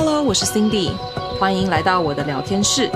[0.00, 0.96] Hello，我是 Cindy，
[1.40, 2.88] 欢迎来到我的聊天室。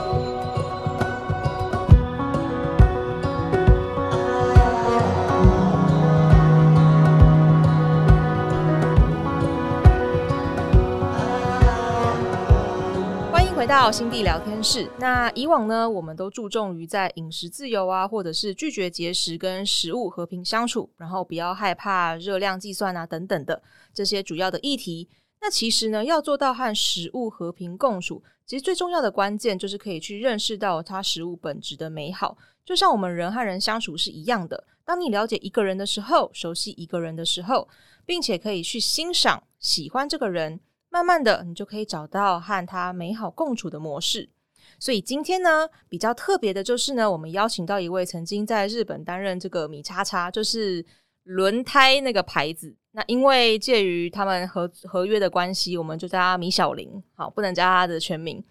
[13.32, 14.89] 欢迎回到 Cindy 聊天室。
[15.00, 23.61] 那以往呢，我们都注重于在饮食自由啊，或者是拒绝节食，跟食物和平相处，然后不要害怕热量计算啊等等的
[23.93, 25.08] 这些主要的议题。
[25.43, 32.39] 那其实呢，要做到和食物和平共处，其实最重要的关键就是可以去认识到它食物本质的美好。
[32.65, 37.69] 就像我们人和人相处是一样的，当你了解一个人的时候，熟悉一个人的时候，
[38.06, 44.31] 并且可以去欣赏、喜欢这个人，慢慢的，你就可以找到和他美好共处的模式。
[44.79, 50.84] 所以今天呢，比较特别的就是呢，我们邀请到一位曾经在日本担任这个米叉叉，就是
[51.25, 52.75] 轮胎那个牌子。
[52.94, 58.45] 那因为介于他们合合约的关系，我们就叫他米小林，好，不能叫他的全名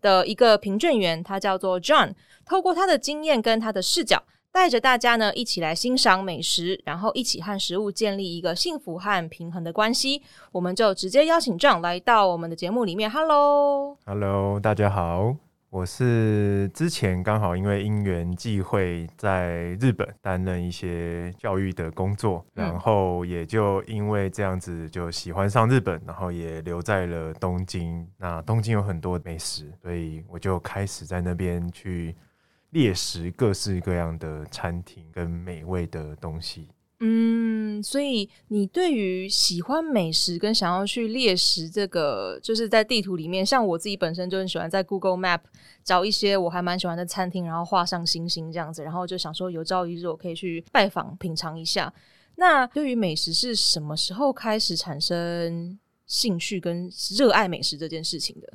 [0.00, 2.12] 的一个评卷员，他叫做 John。
[2.44, 10.22] 透过他的经验跟他的视角，带着大家呢一起来欣赏美食，然后一起和食物建立一个幸福和平衡的关系。
[10.52, 13.10] 我们就直接邀请 John 来到我们的节目里面。
[13.10, 15.47] Hello，Hello，大家好。
[15.70, 28.06] 我是之前刚好因为因缘际会在日本担任一些教育的工作，然后也就因为这样子就喜欢上日本，然后也留在了东京。
[28.16, 32.16] 那东京有很多美食，所以我就开始在那边去
[32.70, 36.70] 猎食各式各样的餐厅跟美味的东西。
[37.00, 37.37] 嗯，
[37.82, 45.40] 所以你对于喜欢美食跟想要去猎食这个，就是在地图里面，像我自己本身就很喜欢在 Google Map
[45.82, 51.92] 找一些我还蛮喜欢的餐厅，然后画上星星这样子，然后就想说有朝一日我可以去拜访品尝一下。
[52.36, 58.52] 那对于美食是什么时候开始产生兴趣跟热爱美食这件事情的？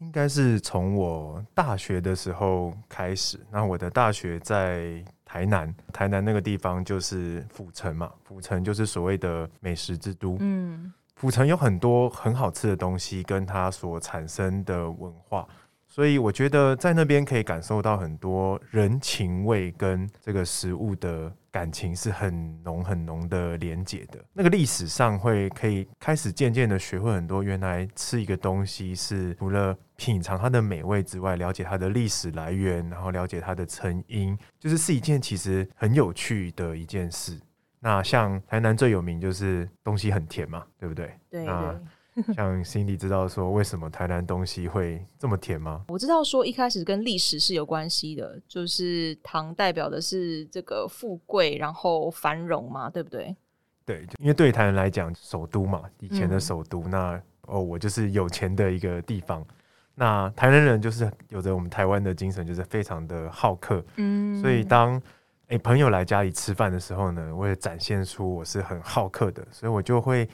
[0.00, 3.40] 应该是从我大学的时候开始。
[3.50, 10.38] 那我的大学在台南，台南那个地方就是府城嘛，府城就是所谓的美食之都。
[10.40, 15.46] 嗯，府城有很多很好吃的东西，跟它所产生的文化。
[15.98, 24.24] 所以我觉得在那边可以感受到很多人情味跟这个食物的感情是很浓很浓的连结的。
[24.32, 37.36] 那个历史上会可以开始渐渐的学会很多，原来吃一个东西是除了品尝它的美味之外，了解它的历史来源，然后了解它的成因，就是是一件其实很有趣的一件事。
[37.80, 41.06] 那像台南最有名就是东西很甜嘛，对不对？
[41.28, 41.46] 对，对。
[41.46, 41.80] 那
[42.34, 45.84] 像 Cindy 知道说为什么台南东西会这么甜吗？
[45.88, 53.34] 我知道说一开始跟历史是有关系的，就是糖代表的是这个富贵，然后繁荣嘛，对不对？
[53.84, 59.44] 对，因为对台南来讲，首都嘛，以前的首都，嗯、那哦，我就是有钱的一个地方。
[59.94, 63.84] 那台南人就是有着我们台湾的精神，就是非常的好客。
[63.96, 64.94] 嗯，所以当
[65.48, 70.28] 诶、欸、朋友来家里吃饭的时候呢，我也展现出我是很好客的，所以我就会。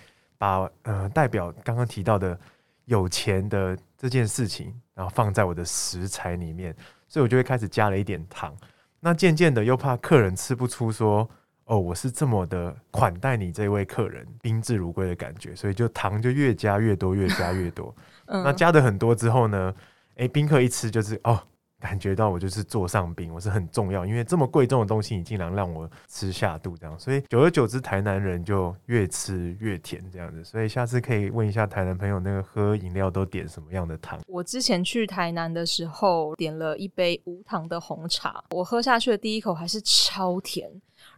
[0.45, 2.39] 把呃代表刚刚提到的
[2.85, 6.77] 有钱的这件事情，然后放在我的食材里面，
[7.09, 8.55] 所以我就会开始加了一点糖。
[9.01, 11.27] 那渐渐的又怕客人吃不出说
[11.65, 17.95] 哦，我是这么的款待你这位客人，宾至如归的感觉，所以就糖就越加越多，越加越多。
[18.27, 19.75] 那加的很多之后呢，
[20.17, 21.41] 诶，宾客一吃就是哦。
[21.85, 30.43] 感觉到我就是座上宾，我是很重要，因为这么贵重的东西，你竟然让我吃下肚，这样，所以久而久之，台南人就越吃越甜这样子。
[30.43, 34.19] 所以下次可以问一下台南朋友，那个喝饮料都点什么样的糖？
[34.27, 40.71] 我之前去台南的时候，点了一杯无糖的红茶，我喝下去的第一口还是超甜，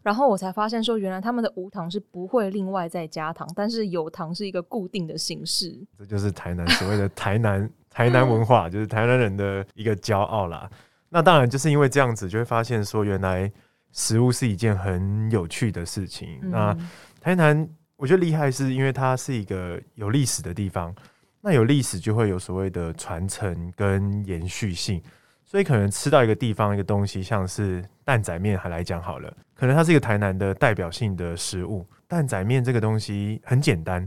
[0.02, 5.78] 然后我才发现说，原来他们的无糖是不会另外再加糖，但是有糖是一个固定的形式。
[5.96, 7.70] 这就是台南所谓的台南。
[7.96, 10.68] 台南文化就是台南人的一个骄傲啦。
[11.08, 13.50] 那当然就是因为这样子，就会发现说，原来
[13.90, 16.38] 食物是一件很有趣的事情。
[16.42, 16.76] 那
[17.22, 20.94] 台南我觉得厉害，是因为它是一个有历史的地方。
[21.40, 25.02] 那有历史就会有所谓的传承跟延续性。
[25.42, 31.86] 所以可能吃到一个地方一个东西，像是蛋仔面，还来讲好了，可能它是一个台南的代表性的食物。
[32.06, 34.06] 蛋仔面这个东西很简单。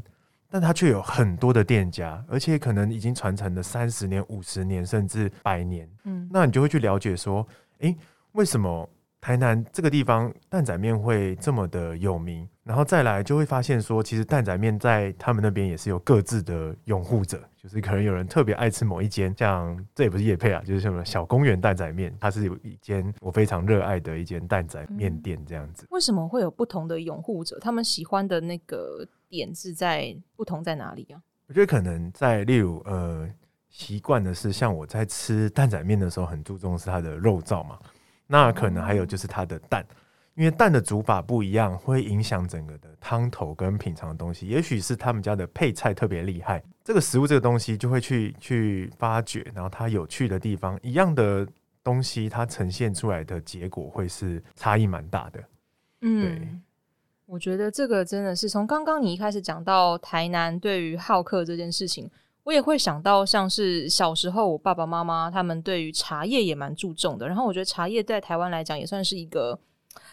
[0.52, 5.88] 但它却有很多的店家，而且可能已经传承了三十年、五十年，甚至百年。
[6.06, 7.48] 嗯，那你就会去了解说，
[7.80, 7.96] 诶，
[8.32, 8.90] 为什么
[9.22, 12.50] 台南这个地方蛋仔面会这么的有名？
[12.64, 25.86] 然后再来就会发现说，其实蛋仔面在他们那边也是有各自的拥护者，就是可能有人特别爱吃某一间，像这也不是叶配啊，就是什么小公园蛋仔面，它是有一间我非常热爱的一间蛋仔面店这样子。
[25.90, 27.60] 为什么会有不同的拥护者？
[27.60, 29.08] 他们喜欢的那个。
[29.30, 31.22] 点是在不同在哪里啊？
[31.48, 33.30] 我觉得可能在例如呃
[33.70, 37.80] 习惯的是，像我在吃蛋仔面的时候，很注重是它的肉燥嘛。
[38.28, 39.86] 那可能还有就是它的蛋，
[40.36, 44.48] 因为蛋的煮法不一样，会影响整个的汤头跟品尝的东西。
[44.48, 51.48] 也许是他们家的配菜特别厉害，这个食物这个东西就会去去发掘，然后它有趣的地方，一样的
[51.84, 55.44] 东西它呈现出来的结果会是差异蛮大的。
[56.02, 56.48] 嗯，对。
[57.30, 62.10] 我觉得这个真的是从刚刚你一开始讲到台南对于好客这件事情，
[62.44, 67.28] 我也会想到像是小时候我爸爸妈妈他们对于茶叶也蛮注重的。
[67.28, 69.60] 然后我觉得茶叶在台湾来讲也算是一个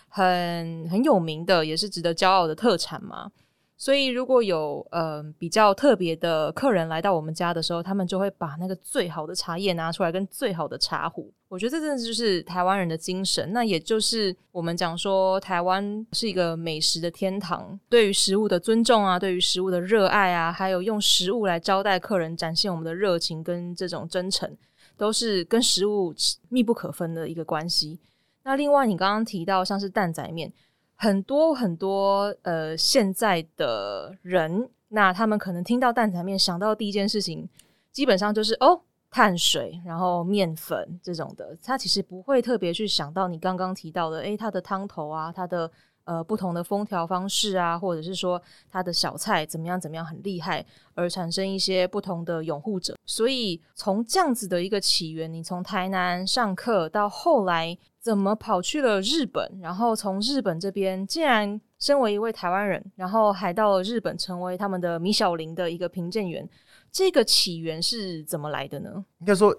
[0.09, 3.33] 很很有名的，也是值得骄傲的特产嘛。
[3.79, 11.31] 所以，如果有呃比较特别的客人来到我们家的时候，他们就会把那个最好的茶叶拿出来，跟最好的茶壶。
[11.49, 13.53] 我觉得这真的就是台湾人的精神。
[13.53, 24.57] 那也就是我们讲说，台湾是一个美食的天堂，对于食物的尊重啊，对于食物的热爱啊，还有用食物来招待客人，展现我们的热情跟这种真诚，
[24.97, 26.15] 都是跟食物
[26.49, 28.01] 密不可分的一个关系。
[28.43, 30.51] 那另外，你刚刚提到像是蛋仔面。
[30.97, 37.49] 很多很多呃，现在的人，那他们可能听到蛋仔面，想到第一件事情，
[37.93, 45.71] 基本上就是哦，碳水，然后面粉这种的，他其实不会特别去想到你刚刚提到的，诶，它的汤头啊，它的。
[46.07, 50.65] 呃，不同的烹调方式啊，或者是说它的小菜怎么样怎么样很厉害，
[50.95, 52.97] 而产生一些不同的拥护者。
[53.05, 66.49] 所以从这样子的一个起源，你从台南上课到后来怎么跑去了日本，然后从日本这边竟然身为一位台湾人，然后还到了日本成为他们的米小林的一个评鉴员，
[66.93, 69.05] 这个起源是怎么来的呢？
[69.19, 69.53] 应该说，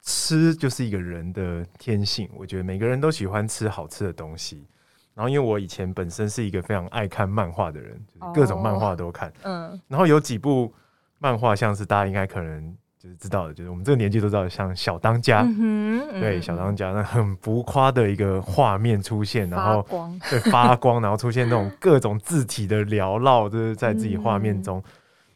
[0.00, 2.30] 吃就是一个人的天性。
[2.34, 4.66] 我觉得每个人都喜欢吃好吃的东西。
[5.14, 9.32] 然后，因为我以前本身是一个非常爱看漫画的人，就是各种漫画都看。
[9.42, 10.72] 嗯，然后有几部
[11.18, 15.42] 漫画，像是大家应该可能就是知道的，就是我们这个年纪都知道，像《小当家》。
[15.58, 19.86] 嗯，对，《小当家》那很浮夸的一个画面出现，然后
[20.30, 24.82] 对发光，然后出现那种各种字体的缭绕，就是在自己画面中。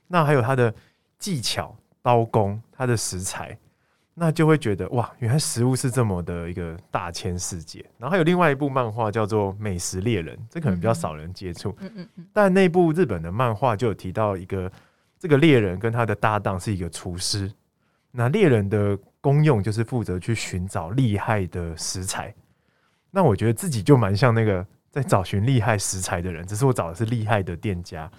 [0.08, 0.72] 那还有他的
[1.18, 3.56] 技巧、刀工、他的食材。
[4.18, 7.84] 那就会觉得哇，原来食物是这么的一个大千世界。
[7.98, 11.76] 然后还有另外一部漫画叫做《美食猎人》，这可能比较少人接触。
[11.80, 12.26] 嗯嗯嗯。
[12.32, 14.72] 但那部日本的漫画就有提到一个，
[15.18, 17.52] 这个猎人跟他的搭档是一个厨师。
[18.10, 22.34] 那猎人的功用就是负责去寻找厉害的食材。
[23.10, 28.10] 那我觉得自己就蛮像那个在找寻厉害食材的人，只是我找的是厉害的店家。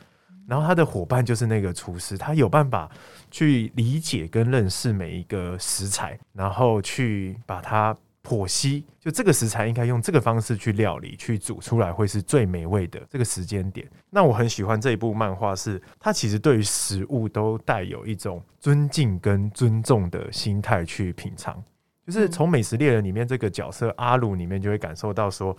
[0.47, 2.89] 然后他的伙伴就是那个厨师，他有办法
[3.29, 13.85] 去理解跟认识每一个食材，然后去把它剖析，就这个食材应该用这个方式去料理，去煮出来会是最美味的这个时间点。
[14.09, 21.61] 那我很喜欢这一部漫画，是它其实对于食物都带有一种尊敬跟尊重的心态去品尝。
[22.05, 25.55] 就是从《美食猎人》里面这个角色阿鲁里面就会感受到说，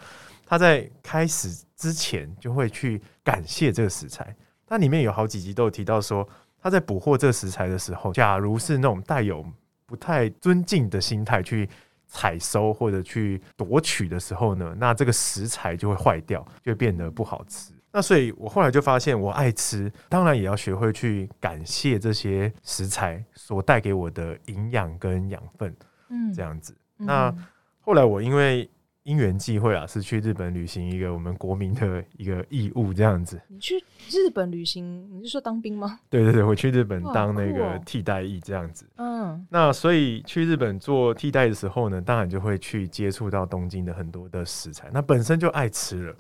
[0.46, 4.35] 他在开始之前就会去感谢这个食材。
[4.69, 6.29] 它里面有好几集都有提到说，
[6.61, 9.43] 他在捕获这食材的时候，假如是那种带有
[9.87, 11.67] 不太尊敬的心态去
[12.06, 17.73] 采收或者去夺取的时候呢，那这个食材就会坏掉，就会变得不好吃。
[17.91, 25.75] 那所以我后来就发现，我爱吃，当然也要学会去感谢这些食材所带给我的营养跟养分，
[26.11, 26.76] 嗯，这样子。
[26.97, 27.35] 那
[27.81, 28.69] 后来我因为。
[29.08, 33.42] 因缘际会啊，是去日本旅行一个我们国民的一个义务这样子。
[33.50, 33.75] 你去
[34.10, 36.00] 日本旅行，你是说当兵吗？
[36.10, 38.86] 对对对，我去日本当那个替代役这样子。
[38.96, 44.89] 嗯，那所以去日本做替代的时候呢，当然就会去接触到东京的很多的食材。
[44.94, 46.15] 那本身就爱吃了。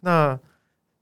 [0.00, 0.40] 那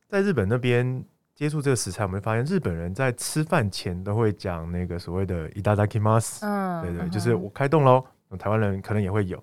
[0.08, 6.40] 在日本那边接触这个食材，我们会发现日本人在吃饭前都会讲那个所谓的“いただきます”。
[6.46, 8.04] 嗯，对对，对，就是我开动喽。
[8.36, 9.40] 台湾人可能也会有。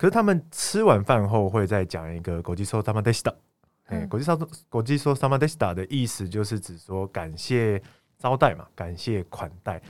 [0.00, 3.34] 可是他们吃完饭后会再讲一个ごちそうさまでした。
[3.88, 7.80] 哎，ごちそうごちそうさまでした的意思就是指说感谢
[8.18, 9.80] 招待嘛，感谢款待。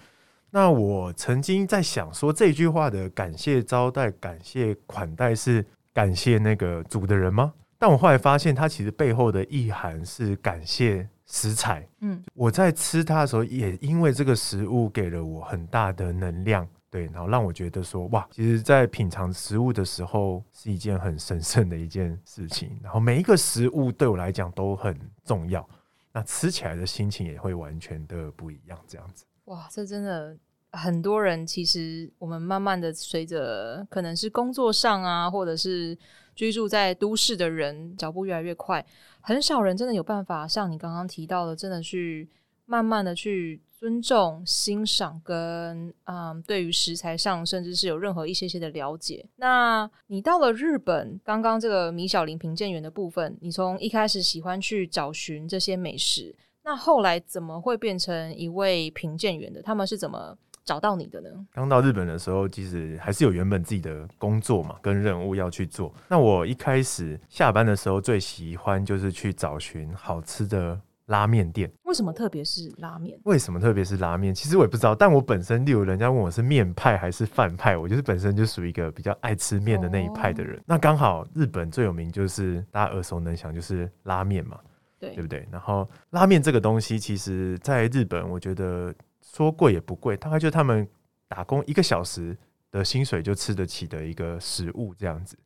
[0.50, 7.52] 那我曾经在想说，这句话的感谢招待、感谢款待是感谢那个煮的人吗？
[7.78, 11.86] 但我后来发现，它其实背后的意涵是感谢食材。
[12.00, 16.66] 嗯，我在吃它的时候，也因为这个食物给了我很大的能量。
[16.91, 22.77] 对，然后让我觉得说，哇，其实，在品尝食物的时候是一件很神圣的一件事情。
[22.83, 25.65] 然后每一个食物对我来讲都很重要，
[26.11, 28.77] 那吃起来的心情也会完全的不一样。
[28.89, 30.37] 这样子，哇，这真的
[30.73, 31.47] 很多人。
[31.47, 35.97] 其实我们慢慢的随着可能是工作上啊，或者是
[36.35, 38.85] 居住在都市的人，脚步越来越快，
[39.21, 42.29] 很少人真的有办法像你刚刚提到的，真的去
[42.65, 43.61] 慢慢的去。
[43.81, 49.25] 尊重、欣赏跟嗯，对于食材上甚至是有任何一些些的了解。
[49.37, 59.63] 那你到了日本，刚刚这个米小林评鉴员的部分，你从一开始喜欢去找寻这些美食，那后来怎么会变成一位评鉴员的？
[59.63, 61.29] 他们是怎么找到你的呢？
[61.51, 65.91] 刚到日本的时候，其实还是有原本自己的工作嘛，跟任务要去做。
[66.07, 70.79] 那我一开始下班的时候，最喜欢就是去找寻好吃的。
[71.07, 73.19] 拉面店，为什么特别是拉面？
[73.23, 74.33] 为什么特别是拉面？
[74.33, 74.95] 其实我也不知道。
[74.95, 80.57] 但我本身，例如人家问我是面派还是饭派，我就是本身就属于一个比较爱吃面的那一派的人。
[80.59, 84.57] 哦、那刚好日本最有名就是大家耳熟能详就是拉面嘛，
[84.99, 85.45] 对对不对？
[85.51, 90.87] 然后拉面这个东西，其实在日本我觉得说贵也不贵，大概就他们
[91.27, 92.37] 打工一个小时
[92.71, 95.37] 的薪水就吃得起的一个食物这样子。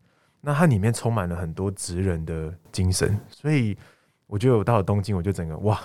[0.41, 3.75] 那它里面充满了很多职人的精神，所以。
[4.27, 5.79] 我觉得我到了东京，我就整个哇，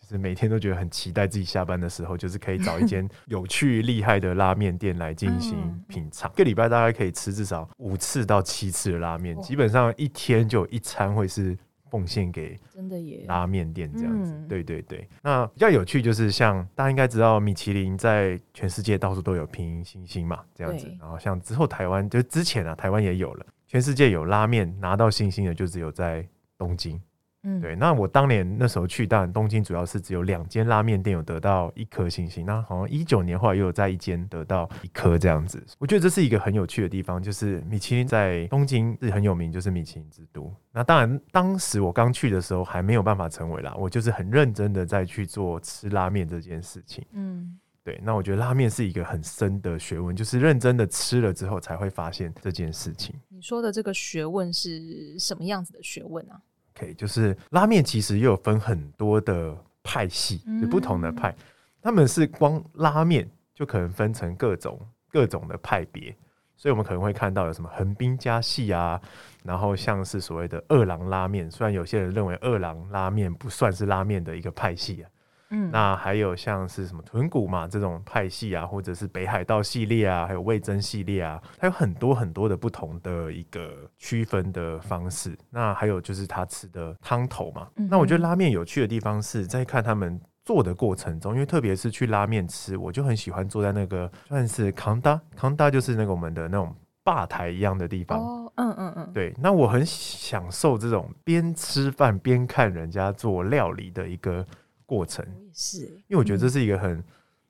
[0.00, 5.56] 就是每天都觉得很期待自己下班的时候，就是可以找一间有趣厉害的拉面店来进行
[5.88, 6.30] 品尝。
[6.32, 11.56] 一个礼拜大概可以吃至少五次到七次的拉面，基本上一天就有一餐会是
[11.88, 14.34] 奉献给真的耶拉面店这样子。
[14.48, 20.92] 对对对，那比较有趣就是像大家应该知道，米其林在全世界到处都有评星星嘛，这样子。
[21.00, 26.26] 然后像之后台湾就之前啊，台湾也有了，全世界有拉面拿到星星的就只有在
[26.58, 27.00] 东京。
[27.48, 35.64] 嗯，对，那我当年那时候去，当然东京主要是只有两间拉面店有得到一颗星星，那好像一九年后来又有在一间得到一颗这样子。
[35.78, 40.52] 我觉得这是一个很有趣的地方，就是米其林在东京是很有名，就是米其林之都。
[40.72, 47.06] 那当然，当时我刚去的时候还没有办法成为啦，我就是很认真的在去做吃拉面这件事情。
[47.12, 53.14] 嗯，对，那我觉得拉面是一个很深的学问，就是认真的吃了之后才会发现这件事情。
[53.28, 56.40] 你说的这个学问是什么样子的学问啊
[56.76, 61.34] ？OK，就是拉面其实又有分很多的派系，就不同的派，
[61.80, 64.78] 他们是光拉面就可能分成各种
[65.10, 66.14] 各种的派别，
[66.56, 69.00] 所以我们可能会看到有什么横滨家系啊，
[69.42, 75.10] 然后像是所谓的二郎拉面，虽然有些人认为二郎拉面不算是拉面的一个派系啊。
[75.50, 85.38] 嗯，那还有像是什么豚骨嘛这种派系啊，或者是北海道系列啊，还有味噌系列啊，它有很多很多的不同的一个区分的方式。
[85.50, 87.68] 那还有就是他吃的汤头嘛。
[87.76, 96.74] 嗯、那我觉得拉面有趣的地方是在看他们做的过程中，因为特别是去拉面吃，我就很喜欢坐在那个算是康达，康达就是那个我们的那种
[97.04, 98.18] 吧台一样的地方。
[98.18, 99.32] 哦，嗯嗯嗯，对。
[99.38, 104.44] 那我很享受这种边吃饭边看人家做料理的一个。
[104.86, 105.26] 过程。
[105.52, 107.04] 是，因为我觉得这是一个很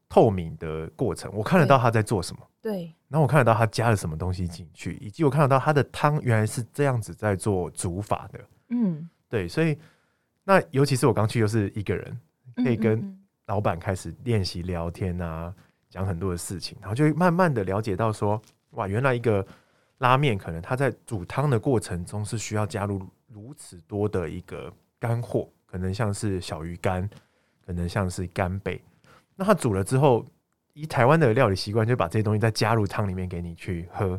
[0.09, 9.77] 透明的过程，我看得到他在做什么，对，然后我看得到他加了什么东西进去，以及我看得到他的汤原来是这样子在做煮法的，嗯，对，所以
[10.45, 12.21] 那尤其是我刚去又是一个人，
[12.55, 15.53] 可以跟老板开始练习聊天啊，
[15.91, 18.41] 讲很多的事情，然后就慢慢的了解到说，
[18.71, 19.45] 哇，原来一个
[19.99, 27.09] 拉面可能他在煮汤的过程中是需要加入如此多的一个干货，可能像是小鱼干。
[27.67, 28.81] 可能像是干贝，
[29.35, 30.25] 那他煮了之后，
[30.73, 34.19] 以台湾的料理习惯，就把这些东西再加入汤里面给你去喝。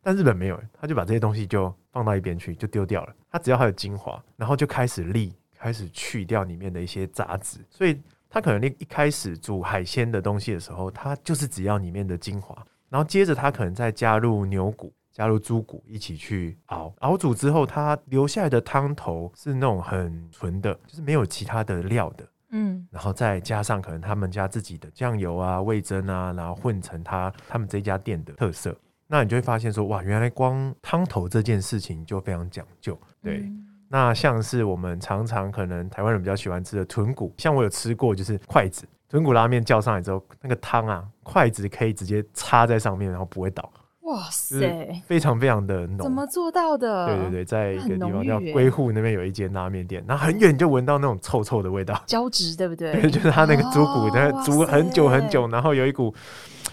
[0.00, 3.14] 但日本没有，他就把这些东西就放到一边去，就丢掉了。
[3.30, 7.58] 他只要它有精华，然后就开始沥，开始去掉里面的一些杂质。
[7.68, 12.56] 所以他可能一一开始煮海鲜的东西的时候，他就是只要里面的精华，
[12.88, 16.94] 然后接着他可能再加入牛骨、加入猪骨一起去熬。
[17.00, 22.26] 熬煮之后，他留下来的汤头是那种很纯的，就是没有其他的料的。
[22.50, 28.74] 嗯，然后再加上可能他们家自己的酱油啊、味增啊，然后混成他他们这家店的特色，
[29.06, 32.98] 那你就会发现说，哇，原来光汤头这件事情就非常讲究。
[33.22, 43.70] 对，嗯、那像是我们常常可能台湾人比较喜欢吃的豚骨，像我有吃过，就是筷子豚骨拉面叫上来之后，那个汤啊，筷子可以直接插在上面，然后不会倒。
[44.08, 47.06] 哇塞，非常非常的浓，怎么做到的？
[47.06, 52.92] 对对对，在一个地方叫龟户那边有一间拉面店，然后很远就闻到那种臭臭的味道， 胶质对不对？
[53.02, 56.14] 对，就是它那个猪骨在煮很久很久，然后有一股，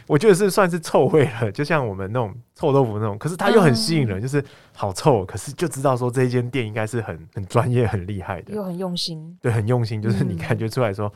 [0.07, 4.41] 我觉得是算是臭味了，就像我们那种臭豆腐那种，可是它又很吸引人，就是
[4.73, 11.11] 好臭，可是就知道说这一间店应该是很很专业、很厉害的，又很用心，对，很用心，就是你感觉出来说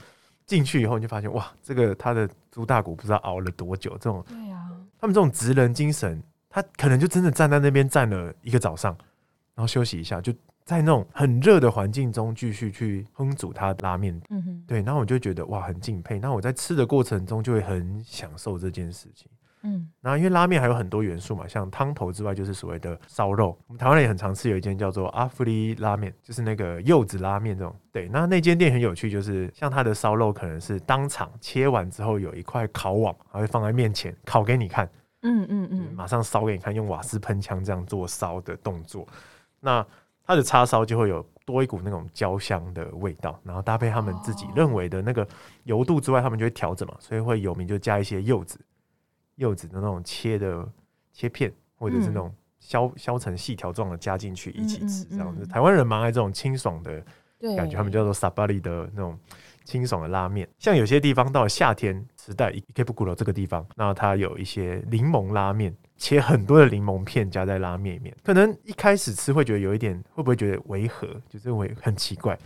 [0.46, 4.22] 进去以后你就发现哇，这个它的猪大骨不知道熬了多久，这种。
[5.00, 8.96] 他们这种职人精神，他可能就真的站在那边站了一个早上，
[9.56, 10.34] 然后休息一下，就
[10.66, 14.20] 在那种很热的环境中继续去烹煮他的拉面。
[14.30, 16.20] 嗯哼，对，然后我就觉得哇，很敬佩。
[16.20, 19.28] 那我在吃的过程中就会很享受这件事情。
[19.64, 23.58] 嗯，然后因为拉面还有很多元素嘛，像汤头之外，就是所谓的烧肉。
[23.68, 27.76] 我们台湾人也很常吃，有一间叫做阿芙利拉面，就是那个柚子拉面这种。
[27.92, 34.90] 对，那那间店很有趣，就是像它的烧肉可能是当场切完之后，有一块烤网，还会放在面前烤给你看。
[35.24, 39.06] 嗯嗯嗯，马上烧给你看，用瓦斯喷枪这样做烧的动作。
[39.60, 39.86] 那
[40.26, 45.28] 它的叉烧就会有多一股那种焦香的味道，然后搭配他们自己认为的那个
[45.64, 48.58] 油度之外，他们就会调整嘛，所以会有名就加一些柚子。
[49.40, 50.68] 柚子的那种切的
[51.14, 55.46] 切片，或者是那种削削成细条状的加进去一起吃，这样子。
[55.48, 57.04] 台湾人蛮爱这种清爽的
[57.58, 59.18] 感觉，他们叫做萨巴利的那种
[59.64, 60.48] 清爽的拉面。
[60.58, 68.14] 像有些地方到了夏天，时代伊伊布古罗这个地方，那它有一些柠檬拉面，切很多的柠檬片加在拉面里面。
[68.24, 72.38] 可能一开始吃会觉得有一点，会不会觉得违和，就是会很奇怪。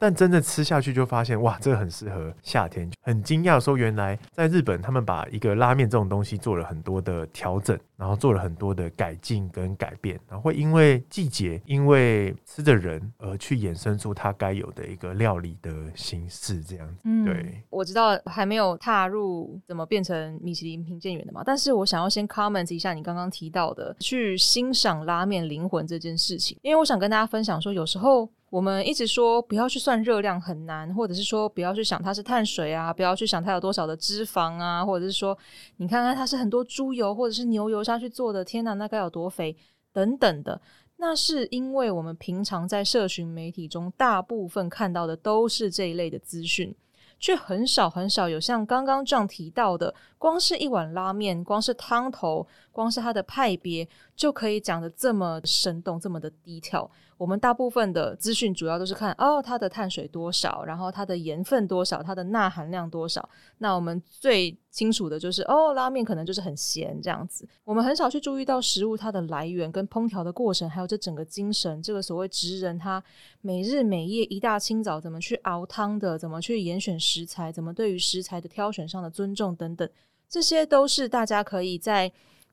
[0.00, 2.90] 但真的吃下去就发现，哇，这个很适合夏天。
[3.02, 17.02] 很惊讶说，原来在日本，他们把一个拉面这种东西做了很多的调整，然后做了很多的改进跟改变，然后会因为季节、因为吃的人而去衍生出它该有的一个料理的形式，这样子。
[17.04, 28.26] 嗯，对，我知道还没有踏入怎么变成米其林评鉴员的嘛，但是我想要先 comment 一下你刚刚提到的去欣赏拉面灵魂这件事情，因为我想跟大家分享说，有时候。
[28.50, 35.38] 我们一直说不要去算热量很难，或者是说不要去想它是碳水啊，不要去想它有多少的脂肪啊，或者是说
[35.76, 39.56] 你看看它是很多猪油或者是牛油下去做的，天哪，那该有多肥
[39.92, 40.60] 等等的。
[40.96, 46.74] 那是因为我们平常在社群媒体中大部分看到的都是这一类的资讯，
[47.18, 56.88] 却很少很少有像刚刚这样提到的，光是一碗拉面，光是汤头，光是它的派别就可以讲得这么生动，这么的低调。
[57.16, 63.26] 我们大部分的资讯主要都是看哦，它的碳水多少，然后它的盐分多少，它的钠含量多少。
[63.58, 67.48] 那我们最清楚的就是哦，拉面可能就是很咸这样子。
[67.64, 71.82] 我们很少去注意到食物它的来源跟烹调的过程，还有这整个精神。
[71.82, 73.02] 这个所谓职人他
[73.40, 79.86] 每日每夜一大清早怎么去熬汤的，怎么去严选食材，怎么对于食材的挑选上的尊重等等，
[80.30, 82.10] 这些都是大家可以在。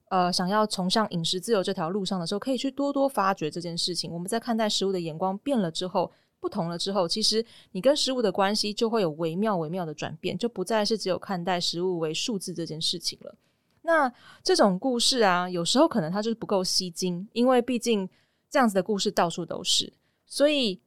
[0.10, 4.10] 呃，想要崇尚饮食自由这条路上的时候，可以去多多发掘这件事情。
[4.10, 13.36] 我们在看待食物的眼光变了之后，不同了之后，其实你跟食物的关系就会有微妙微妙的转变，就不再是只有看待食物为数字这件事情了。
[13.82, 14.10] 那
[14.41, 18.08] 这种故事啊，有时候可能它就是不够吸睛，因为毕竟
[18.49, 19.91] 这样子的故事到处都是，
[20.25, 20.80] 所以。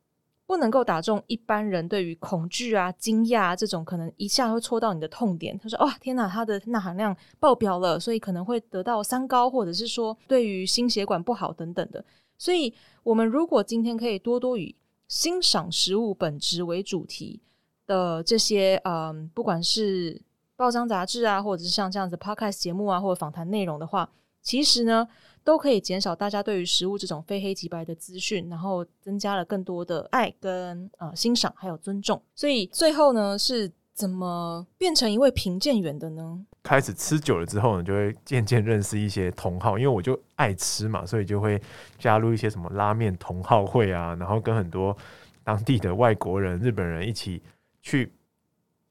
[0.50, 5.56] 不能够打中一般人对于恐惧啊、惊讶啊这种可能一下会戳到你的痛点。
[5.56, 12.04] 他说：“哇，天哪，它的钠含量爆表了，所以可能会得到三高，或者是说对于心血管不好等等的。”
[12.36, 14.74] 所以，我们如果今天可以多多以
[15.06, 17.40] 欣赏食物本质为主题
[17.86, 20.20] 的这些，嗯，不管是
[20.56, 24.10] 报章杂志啊，或者是像这样子 podcast 节目啊，或者访谈内容的话，
[24.42, 25.06] 其实呢。
[25.42, 32.22] 都可以减少大家对于食物这种非黑即白的资讯，然后增加了更多的爱跟呃欣赏还有尊重。
[32.34, 36.44] 所以最后呢，是怎么变成一位评鉴员的呢？
[36.62, 41.60] 开始吃久了之后呢，就会渐渐认识一些同好，因为我就爱吃嘛，所以就会
[41.98, 44.96] 加入一些什么拉面同好会啊，然后跟很多
[45.42, 47.42] 当地的外国人、日本人一起
[47.80, 48.12] 去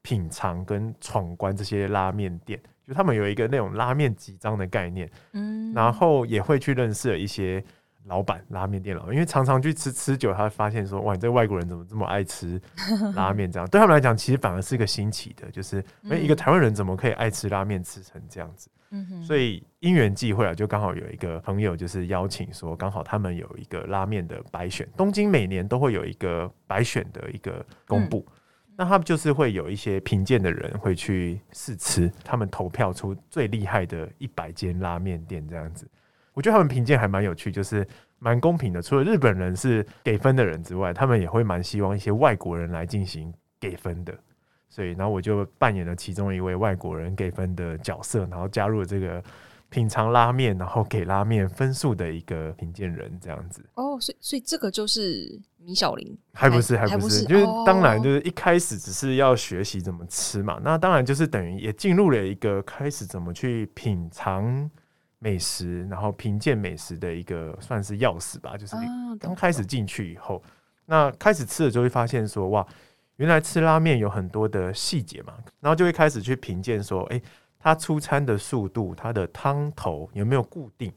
[0.02, 2.60] 品尝跟闯关这些拉面店。
[2.90, 7.62] 就他们有一个那种拉面集章的概念，嗯，然后也会去认识了一些
[8.06, 12.60] 老板、拉面店老板，因为常常去吃吃久，他会发现说，哇，你这外国人怎么这么爱吃
[13.14, 13.48] 拉面？
[13.48, 18.68] 这样对他们来讲，其实反而是一个新奇的，就是哎，一个台湾人怎么可以爱吃拉面吃成这样子？
[18.90, 28.26] 嗯，所以因缘际会啊，就刚好有一个朋友就是邀请说，刚好他们有一个拉面的白选，东京每年都会有一个白选的一个公布。
[28.26, 28.34] 嗯
[28.80, 35.86] 那他们就是会有一些评鉴的人会去试吃，他们投票出最厉害的一百间拉面店这样子。
[36.32, 37.86] 我觉得他们评鉴还蛮有趣，就是
[38.18, 38.80] 蛮公平的。
[38.80, 44.14] 除了日本人是给分的人之外，他们也会蛮希望一些外国人来进行给分的。
[44.70, 49.22] 所以，然后我就扮演了其中一位外国人给分的角色，然后加入了这个
[49.70, 53.64] 品尝拉面，然后给拉面分数的一个评鉴人这样子。
[53.74, 55.40] 哦，所以，所以这个就是。
[55.62, 64.68] 米小林还不是还不是，就是当然就是一开始只是要学习怎么吃嘛，那当然就是等于也进入了一个开始怎么去品尝
[65.18, 68.56] 美食，然后评鉴美食的一个算是钥匙吧。
[68.56, 68.74] 就是
[69.20, 70.42] 刚开始进去以后，
[70.86, 72.66] 那开始吃了就会发现说哇，
[73.16, 77.20] 原来吃拉面有很多的细节嘛，然后就会开始去评鉴说，哎，
[77.60, 80.92] 它出餐的速度，它的汤头有没有固定。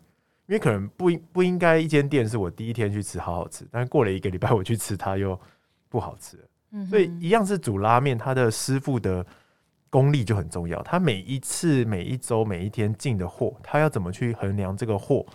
[0.48, 5.40] 因为可能不应不应该一间店是我第一天去吃好好吃，但是过了一个礼拜我去吃它又
[5.90, 6.44] 不好吃了。
[6.72, 9.26] 嗯，所以一样是煮拉面，它的师傅的
[9.90, 10.82] 功力就很重要。
[10.84, 15.26] 他每一次、每一周、每一天进的货，他要怎么去衡量这个货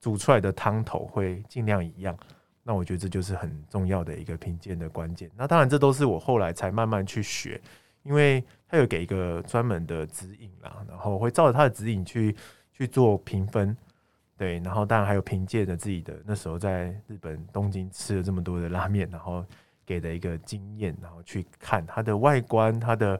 [0.00, 2.16] 煮出来的汤头会尽量一样？
[2.62, 5.30] 那我觉得这就是很重要的一个品鉴的关键。
[5.36, 7.60] 那当然，这都是我后来才慢慢去学，
[8.06, 12.34] 因为他有给一个专门的指引啦，然后会照着他的指引去
[12.72, 13.76] 去做评分。
[14.38, 19.44] 对，然后当然还有凭借着自己的那时候在日本东京吃了这么多的拉面，然后
[19.84, 23.18] 给的一个经验，然后去看它的外观、它的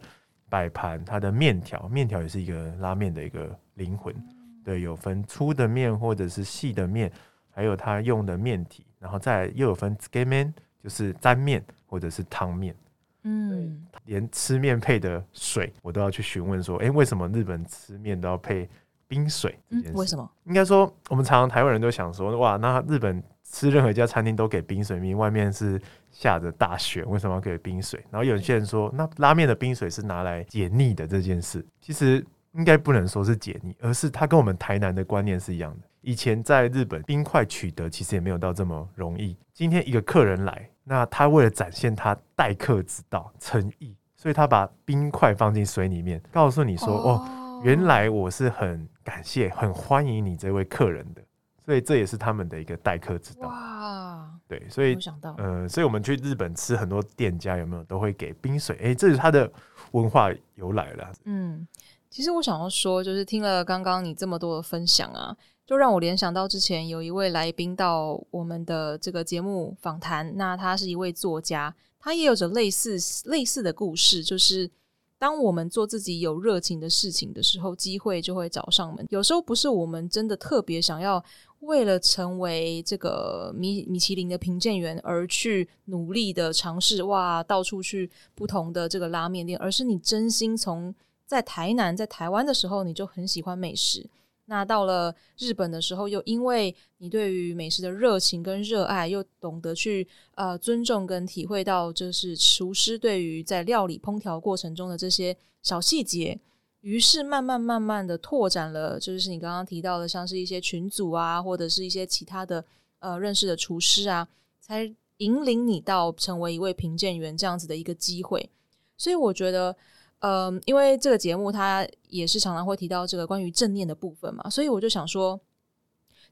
[0.49, 4.15] 摆盘、它的面条，面条也是一个拉面的一个灵魂。
[4.63, 7.11] 对，有分粗的面或者是细的面，
[7.51, 12.77] 还有它用的面体，然后再又有分 tsukemen，就是沾面或者是汤面。
[13.27, 18.69] 嗯，连吃面配的水，我都要去询问说，哎，为什么日本吃面都要配？
[19.09, 20.29] 冰水，嗯，为什么？
[20.47, 28.05] 应该说，我们常常台湾人都想说，哇，那日本吃任何一家餐厅都给冰水，明明外面是下着大雪，为什么要给冰水？
[28.11, 35.87] 然后有些人说，那拉面的冰水是拿来解腻的这件事，其实应该不能说是解腻，而是它跟我们台南的观念是一样的。
[36.01, 39.37] 以前在日本，冰块取得其实也没有到这么容易。
[39.53, 47.11] 今天一个客人来，那他为了展现他待客之道、诚意，所以他把冰块放进水里面，告诉你说，哦。
[47.13, 51.23] 哦原来我是很感谢、很欢迎你这位客人的，
[51.65, 53.49] 所以这也是他们的一个待客之道。
[53.49, 58.79] 哇，对，所以想到，呃，所以我们去日本吃很多店家有没有都会给冰水？
[58.83, 59.51] 哎，这是他的
[59.93, 61.13] 文化由来了。
[61.25, 61.67] 嗯，
[62.11, 65.35] 其实我想要说，就是听了刚刚你这么多的分享啊，
[65.67, 74.71] 就让我联想到之前有一位来宾到我们的这个节目访谈，那他是一位作家，他也有着类似类似的故事，就是。
[75.19, 79.07] 当我们做自己有热情的事情的时候，机会就会找上门。
[79.09, 81.25] 有时候不是我们真的特别想要
[81.61, 94.07] 为了成为这个米米其林的评鉴员而去努力的尝试，哇，到处去不同的这个拉面店，而是你真心从在台南、在台湾的时候，你就很喜欢美食。
[94.49, 100.07] 那到了日本的时候，又因为你对于美食的热情跟热爱，又懂得去
[100.37, 106.39] 呃尊重跟体会到，就是厨师对于在料理烹调过程中的这些小细节，
[106.81, 112.65] 于是慢慢慢慢的拓展了，就是你刚刚提到的，像是一些群组啊，或者是一些其他的
[113.01, 114.29] 呃认识的厨师啊，
[114.61, 118.49] 才引领你到成为一位评鉴员这样子的一个机会。
[118.97, 119.77] 所以我觉得。
[120.21, 125.39] 嗯，因为这个节目它也是常常会提到这个关于正念的部分嘛，所以我就想说，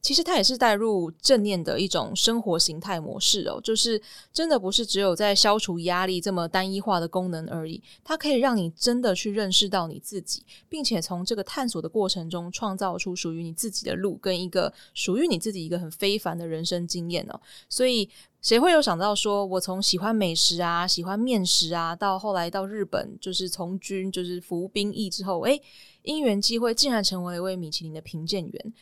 [0.00, 4.00] 其实它也是带入正念的一种生活形态模式哦，就是
[4.32, 18.08] 真的不是只有在消除压力这么单一化的功能而已，它可以让你真的去认识到你自己，并且从这个探索的过程中创造出属于你自己的路，跟一个属于你自己一个很非凡的人生经验哦，所以。
[18.44, 25.58] 谁会有想到说，我从喜欢美食啊，喜欢面食啊，到后来到日本，就是从军，就是服兵役之后，诶，
[26.02, 28.72] 因缘机会，竟然成为了一位米其林的评鉴员。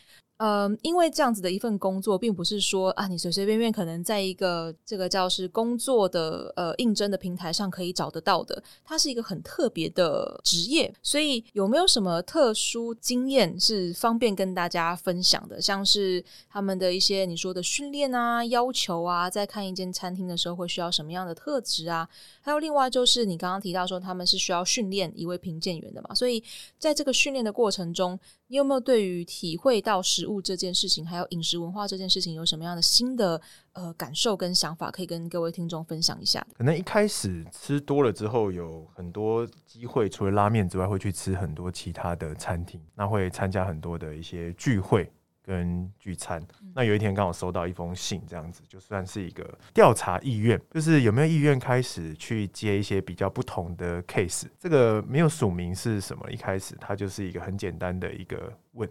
[0.44, 10.92] 嗯，因为这样子的一份工作，并不是说啊，你随随便便可能在一个这个叫是工作的呃应征的平台上可以找得到的，它是一个很特别的职业。
[11.00, 15.62] 所以有没有什么特殊经验是方便跟大家分享的？
[15.62, 22.08] 像是他们的一些你说的训练啊、要求啊，在看一间餐厅的时候会需要什么样的特质啊？
[22.40, 26.12] 还有另外就是你刚刚提到说他们是需要训练一位评鉴员的嘛？
[26.12, 26.42] 所以
[26.80, 28.18] 在这个训练的过程中，
[28.52, 33.40] 你有没有对于体会到食物这件事情，还有饮食文化这件事情，有什么样的新的
[33.72, 36.46] 呃感受跟想法，可以跟各位听众分享一下？
[36.52, 45.10] 可能一开始吃多了之后，有很多机会，除了拉面之外，会去吃很多其他的餐厅，那会参加很多的一些聚会。
[45.42, 46.40] 跟聚餐，
[46.72, 54.46] 那有一天刚好收到一封信，这样子就算是一个调查意愿，就是有没有意愿开始去接一些比较不同的 case。
[54.58, 58.88] 这个没有署名是什么，一开始它就是一个很简单的一个问，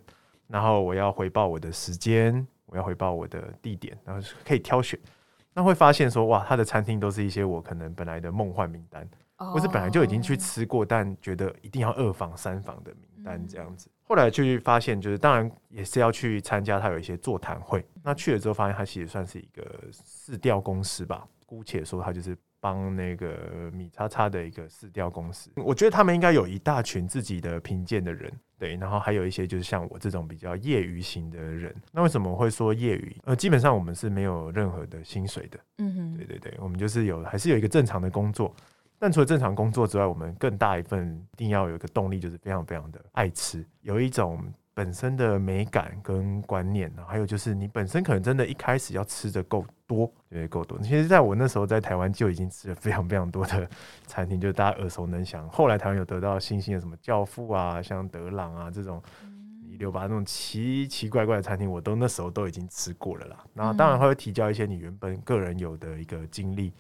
[0.48, 5.00] 然后我要回报我的时间，我要回报我的地点，然后可以挑选。
[5.54, 9.10] 那会发现说，哇，他的餐厅都是一些我可能本来的梦幻名单，
[9.54, 13.90] 或是本来就已经去吃过，但觉得一定要二访三访的名单这样子。
[14.04, 17.86] 后来去发现，就是当然也是要去参加他有一些座谈会。
[18.04, 25.50] 那去了之后，发现他其实算是一个市调公司吧，姑且说他就是帮那个米叉叉的一个市调公司。
[25.56, 31.74] 我觉得他们应该有一大群自己的评鉴的人，对，然后还有一些就是像我这种比较业余型的人。
[31.94, 33.16] 那为什么会说业余？
[33.24, 35.58] 呃，基本上我们是没有任何的薪水的。
[35.78, 38.54] 嗯哼，对对对，我们就是有还是有一个正常的工作。
[39.02, 44.40] 但除了正常工作之外，我们更大一份一定要有一个动力，就是非常非常的爱吃，有一种
[44.76, 50.78] 本身的美感跟观念，还有就是你本身可能真的一开始要吃的够多，对，够多。
[50.84, 53.68] 其实在我那时候在台湾就已经吃了非常非常多的
[54.06, 55.50] 餐厅，就是大家耳熟能详。
[55.50, 59.02] 后来台湾有得到星星的什么教父啊，像德朗啊这种
[59.64, 63.44] 一六八那种奇奇怪怪的餐厅，我都那时候都已经吃过了啦。
[63.56, 66.72] 然后当然会提交一些你原本个人有的一个经历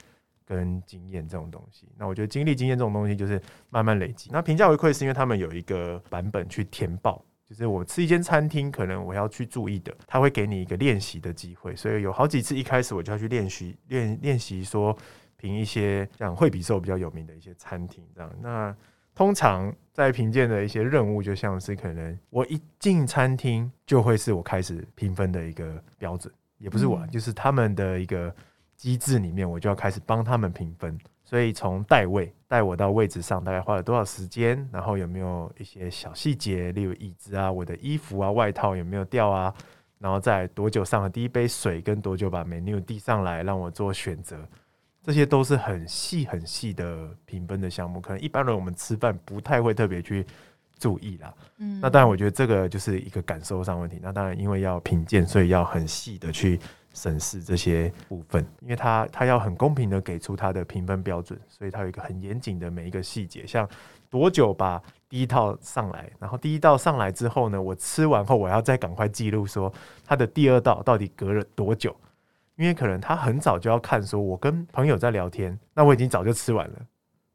[0.51, 1.87] 跟经验这种东西。
[1.97, 4.29] 那我觉得经历经验这种东西就是慢慢累积。
[4.33, 7.23] 那评价回馈是因为他们有一个版本去填报。
[7.45, 14.97] 就是我吃一间餐厅，可能我要去注意的，他会给你一个练习的机会，所以有好几次一开始我就要去练习练练习说
[15.35, 18.31] 评一些像惠比寿比较有名的一些餐厅这样。
[18.41, 18.73] 那
[19.13, 28.33] 通常在评鉴的一些任务，就像是可能我一进餐厅就会是我开始评分的一个标准，也不是我，就是他们的一个
[28.81, 30.97] 机制里面，我就要开始帮他们评分。
[31.23, 34.67] 所以从带位带我到位置上，大概花了多少时间？
[34.73, 39.53] 然后有没有一些小细节，例如椅子啊、我的衣服啊、外套有没有掉啊？
[39.99, 44.35] 然后在多久上了第一杯水，跟多久把 menu 递上来让我做选择，
[45.03, 48.01] 这些都是很细很细的评分的项目。
[48.01, 50.25] 可能一般人我们吃饭不太会特别去
[50.79, 51.31] 注意啦。
[51.59, 53.99] 嗯，那当然我觉得这个就是一个感受上问题。
[54.01, 56.59] 那当然因为要品鉴，所以要很细的去。
[56.93, 63.67] 审视这些部分，因为他他要很公平的给出他的评分标准，所以他有一个很严谨的每一个细节，像
[64.09, 69.71] 多久把第一道上来，然后第一道上来之后呢，我吃完后我要再赶快记录说
[70.05, 71.95] 他的第二道到底隔了多久，
[72.55, 76.75] 因为可能他很早就要看说，我跟朋友在聊天，那我已经早就吃完了，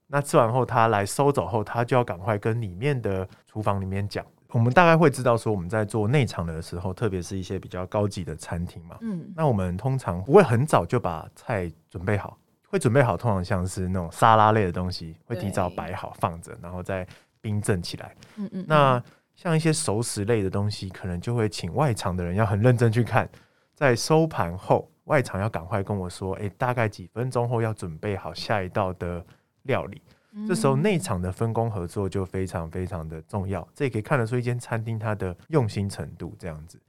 [0.07, 4.25] 那吃完后他来收走后，他就要赶快跟里面的厨房里面讲。
[4.51, 17.07] 我们大概会知道说，我们在做内场的时候，特别是一些比较高级的餐厅嘛，嗯，那我们通常不会很早就把菜准备好，会准备好，通常像是那种沙拉类的东西，会提早摆好放着，然后再
[17.41, 18.15] 冰镇起来。
[18.37, 18.65] 嗯嗯。
[18.69, 19.03] 那
[19.35, 23.29] 像一些熟食类的东西，可能就会请外场的人要很认真去看，
[23.75, 29.23] 在收盘后，外场要赶快跟我说，诶，大概几分钟后要准备好下一道的
[29.65, 30.01] 料理。
[30.46, 36.81] 这时候内场的分工合作就非常非常的重要，这也可以看得出一间餐厅它的用心程度这样子。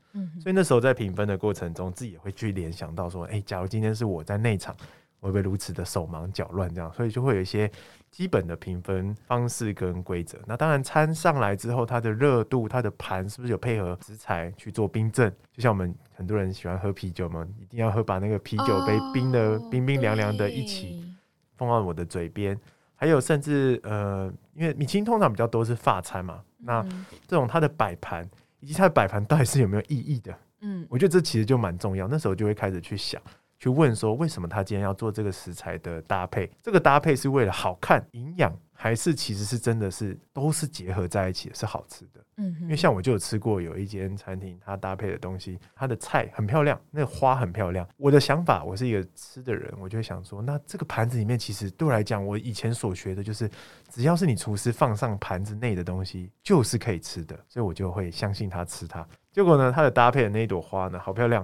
[0.42, 4.76] 所以那时候在评分的过程中，自己也会去联想到说，诶，假如今天是我在内场，
[5.20, 6.92] 我会不会如此的手忙脚乱这样？
[6.92, 7.72] 所以就会有一些
[8.10, 10.40] 基本的评分方式跟规则。
[10.48, 15.32] 那当然，餐上来之后，它的热度、它的盘是不是有配合食材去做冰镇？
[15.54, 21.16] 就像我们很多人喜欢喝啤酒嘛，一定要喝把那个啤酒杯冰的冰冰凉凉的一起
[21.56, 22.60] 放到我的嘴边。
[22.98, 26.84] 还有甚至呃，因为米其林通常比较多是法餐嘛，那
[27.28, 28.28] 这种它的摆盘
[28.60, 30.36] 以及它的摆盘到底是有没有意义的？
[30.62, 32.08] 嗯，我觉得这其实就蛮重要。
[32.08, 33.22] 那时候就会开始去想，
[33.60, 36.50] 去问说，为什么他今天要做这个食材的搭配？
[36.64, 42.24] 这个搭配是为了好看、营养，还是其实是真的是都是结合在一起的，是好吃的？
[42.36, 47.86] 嗯，因为像我就有吃过有一间餐厅，它搭配的东西，它的菜很漂亮，那个花很漂亮。
[47.98, 53.50] 我的想法，我是一个吃的人，我就会想说，那这个盘子里面其实对我来讲，我以前所学的就是，
[53.90, 59.04] 只要是你厨师放上盘子内的东西，就是可以吃的，所以我就会相信他吃它。
[59.32, 61.44] 结果呢，它的搭配的那一朵花呢，好漂亮，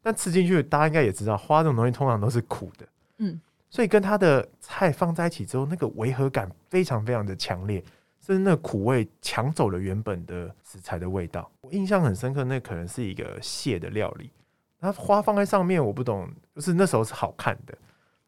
[0.00, 2.86] 但吃进去，大家应该也知道，花这种东西通常都是苦的，
[3.18, 7.82] 嗯，所以跟它的菜放在一起之后，那个违和感非常非常的强烈。
[8.20, 11.50] 是那苦味抢走了原本的食材的味道。
[11.62, 14.30] 我印象很深刻，那可能是一个蟹的料理，
[14.78, 17.78] 它花放在上面，我不懂，就是那时候是好看的，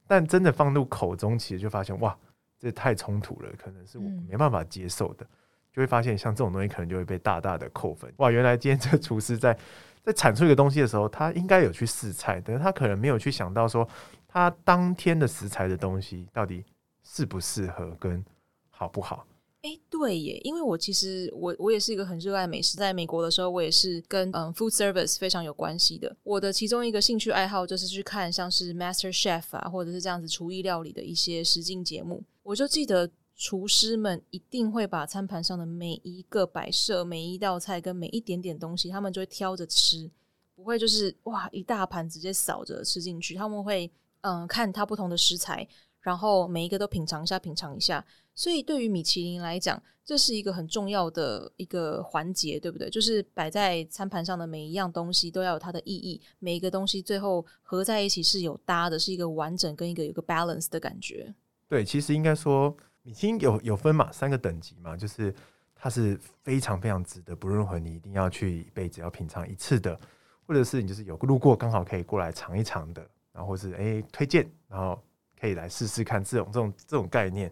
[0.07, 2.17] 但真的放入口中，其实就发现哇，
[2.59, 5.27] 这太冲突了，可能是我没办法接受的，
[5.71, 8.11] 就会发现像这种东西可能就会被大大的扣分。
[8.19, 9.55] 哇，原来今天这个厨师在
[10.03, 13.87] 在产出一个东西的时候，他应该有去试菜，但是他可能没有去想到说，
[14.33, 16.65] 它当天的食材的东西到底
[17.03, 18.25] 适不适合跟
[18.69, 19.27] 好不好。
[19.63, 26.17] 哎，对耶，因为我其实我我也是一个很热爱美食，在美国的时候，我也是跟嗯 food service 非常有关系的。
[26.23, 32.25] 我的其中一个兴趣爱好就是去看像是 Master Chef 啊，或者是这样子厨艺料理的一些实境节目。
[32.43, 40.11] 我就记得厨师们一定会把餐盘上的每一个摆设、每一道菜跟每一点点东西，他们就会挑着吃，
[40.55, 43.35] 不会就是哇一大盘直接扫着吃进去。
[43.35, 43.91] 他们会
[44.23, 45.67] 嗯看它不同的食材，
[46.01, 48.05] 然后每一个都品尝一下，品尝一下。
[48.35, 52.89] 所以，对于米其林来讲，这是一个很重要的一个环节，对不对？
[52.89, 61.35] 就是摆在餐盘上的每一样东西都要有它的意义，每一个东西最后合在一起是有搭的，是一个完整跟一个有个 balance 的感觉。
[61.69, 65.35] 对，其实应该说，米其林有有分嘛，三个等级嘛，就是
[65.75, 69.99] 它是非常非常值得，不论如何你一定要去一辈子要品尝一次的，
[70.47, 73.07] 或者是你就是有路过刚好可以过来尝一尝的，
[73.41, 75.03] 然后或是诶推荐，然后
[75.41, 77.51] 可以来试试看这种这种这种概念。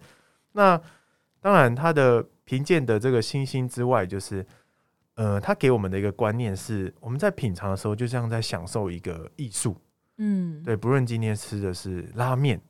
[0.53, 0.79] 那
[1.41, 4.45] 当然，它的评鉴的这个星星之外，就是
[5.15, 9.75] 呃，它给我们的一个观念是，我们在品尝的时候，就像在享受一个艺术。
[10.19, 12.61] 嗯，对，不论今天吃的是拉面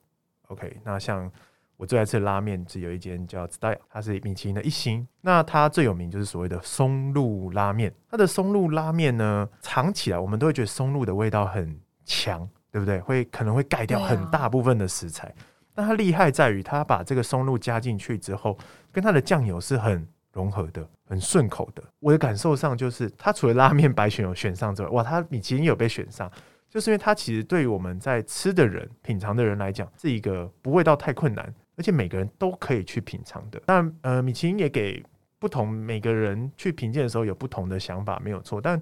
[0.46, 1.28] ，OK，那像
[1.76, 5.04] 我最爱吃的拉面，只有一间叫 Style，它是米其林的一星。
[5.22, 7.92] 那它最有名就是所谓的松露拉面。
[8.09, 13.00] 它的松露拉面呢，尝起来我们都会觉得松露的味道很强，对不对？
[13.00, 15.35] 会可能会盖掉很大部分的食材。
[15.74, 18.59] 但它厉害在于，它把这个松露加进去之后，
[18.90, 21.83] 跟它的酱油是很融合的，很顺口的。
[22.00, 26.31] 我的感受上就是，它除了拉面白选有选上之外，哇，它米其林有被选上。
[26.70, 33.59] 就是因为它其实对于我们在吃的人、品尝的人来讲，是一个不味道太困难，而且每个人都可以去品尝的。
[33.64, 35.02] 但，呃，米其林也给
[35.38, 38.61] 不同每个人去评鉴的时候有不同的想法，没有错。
[38.61, 38.78] 但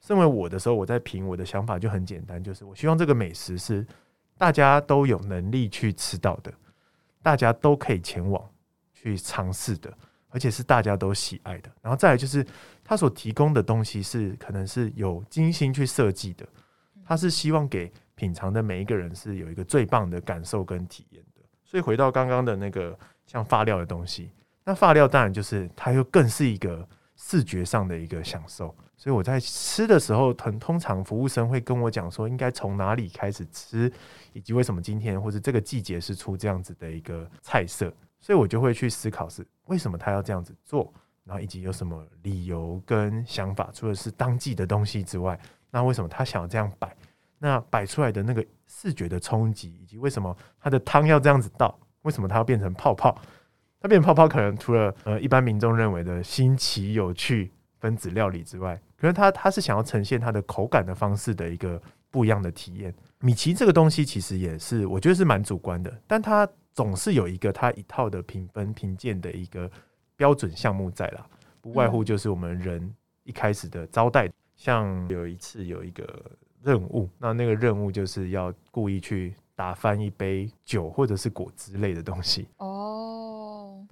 [0.00, 3.84] 身为我的时候，我在评我的想法就很简单，就是我希望这个美食是
[4.38, 6.52] 大家都有能力去吃到的，
[7.22, 8.42] 大家都可以前往
[8.92, 9.92] 去尝试的，
[10.28, 11.70] 而且是大家都喜爱的。
[11.82, 12.46] 然后再来就是，
[12.84, 16.46] 他所提供的东西是可能是有精心去设计的。
[17.04, 24.30] 他是希望给品尝的每一个人是有一个最棒的感受跟体验的，所以回到刚刚的那个像发料的东西，
[24.64, 28.74] 那发料当然就是它又更是一个视觉上的一个享受。
[28.96, 33.92] 所以我在吃的时候，很通常服务生会跟我讲说，应该从哪里开始吃，
[34.32, 40.92] 以及为什么今天或者这个季节是出这样子的一个菜色，所以我就会去思考是为什么他要这样子做，
[41.24, 45.38] 然后以及有什么理由跟想法，除了是当季的东西之外。
[45.70, 46.96] 那为什么他想要这样摆？
[47.38, 51.78] 那摆出来的那个视觉的冲击，以及为什么他的汤要这样子倒？
[52.02, 53.20] 为什么它要变成泡泡？
[53.80, 62.94] 它变泡泡，可能除了呃一般民众认为的新奇有趣分子料理之外，可能他他是想要呈现它的口感的方式的一个不一样的体验。
[63.20, 69.70] 米奇这个东西其实也是我觉得是蛮主观的，但它总是有一个它一套的评分评鉴的一个
[70.16, 71.26] 标准项目在啦，
[71.60, 74.30] 不外乎就是我们人一开始的招待。
[74.56, 76.02] 像有一次有一个
[76.62, 82.48] 任务，那那个任务就是要故意去打翻一杯酒或者是果汁类的东西。
[82.56, 82.95] 哦，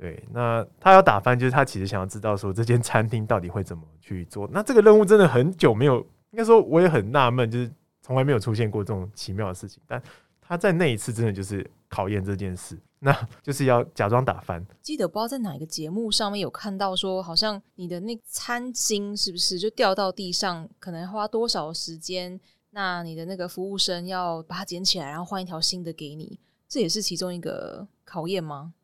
[0.04, 4.46] 对，那他要打翻，就是他其实想要知道说这间餐厅到底会怎么去做。
[4.52, 5.98] 那这个任务真的很久没有，
[6.30, 9.82] 应该说我也很纳闷，就是从来没有出现过这种奇妙的事情。
[9.86, 10.02] 但
[10.42, 12.78] 他在那一次真的就是考验这件事。
[12.98, 14.62] 那就是要假装打翻。
[14.82, 22.38] 记得不知道在哪一个节目上面有看到说，好像你的那餐巾是不是就掉到地上，可能花多少时间？
[22.72, 26.38] 那你的那个服务生要把它捡起来，然后换一条新的给你，
[26.68, 28.74] 这也是其中一个考验吗？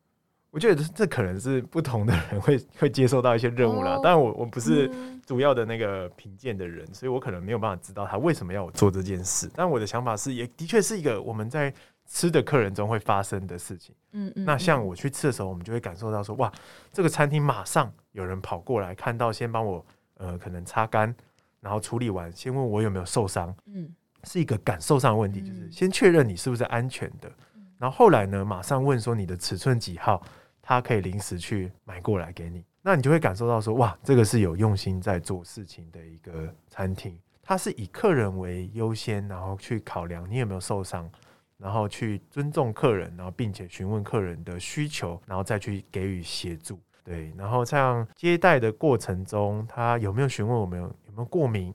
[0.51, 3.99] 我觉得这可能是不同的人会会接受到一些任务啦。
[4.03, 4.91] 但我我不是
[5.25, 9.49] 主要的那个评鉴的人，所以我可能没有办法知道他为什么要我做这件事。
[9.55, 11.73] 但我的想法是，也的确是一个我们在。
[12.13, 16.51] 吃的客人中会发生的事情，嗯嗯，那像我去吃的时候，我们就会感受到说，哇，
[16.91, 19.85] 这个餐厅马上有人跑过来，看到先帮我，
[20.15, 21.15] 呃，可能擦干，
[21.61, 23.89] 然后处理完，先问我有没有受伤，嗯，
[24.25, 27.31] 是一个感受上的问题，就是先确认你是不是安全的，
[27.77, 30.21] 然后后来呢，马上问说你的尺寸几号，
[30.61, 41.09] 他可以临时去买过来给你，那你就会感受到说，哇，这个是有用心在做事情的一个餐厅，它是以客人为优先，然后去考量你有没有受伤。
[41.57, 46.79] 然后去尊重客人，然后并且询问客人的需求，然后再去给予协助。
[47.03, 51.71] 对，然后像接待的过程中，他有没有询问我们有没有过敏，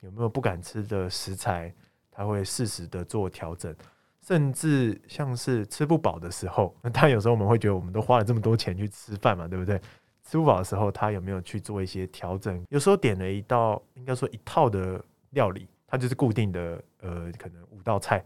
[0.00, 1.70] 有没有不敢吃的食材，
[2.10, 3.76] 他会适时的做调整。
[4.26, 9.80] 甚至像是吃不饱的时候， 那他有时候我们会觉得我们都花了这么多钱去吃饭嘛，对不对？
[10.24, 12.64] 吃不饱的时候，他有没有去做一些调整？
[12.70, 18.24] 有时候点了一道，应该说一套的料理，它就是固定的，呃，可能五道菜。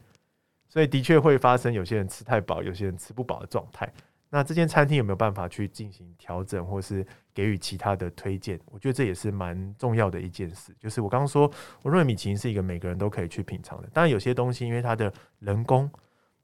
[0.69, 3.91] 所以的确会发生有些人吃太饱，有些人吃不饱的状态。
[4.29, 7.05] 那这间餐厅有没有办法去进行调整，或是
[7.37, 8.59] 给予其他的推荐？
[8.65, 10.75] 我觉得这也是蛮重要的一件事。
[10.81, 11.51] 就是我刚刚说，
[11.83, 13.89] 我认为米其林是一个每个人都可以去品尝的。
[13.93, 15.91] 当然，有些东西因为它的人工、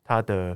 [0.04, 0.54] 它的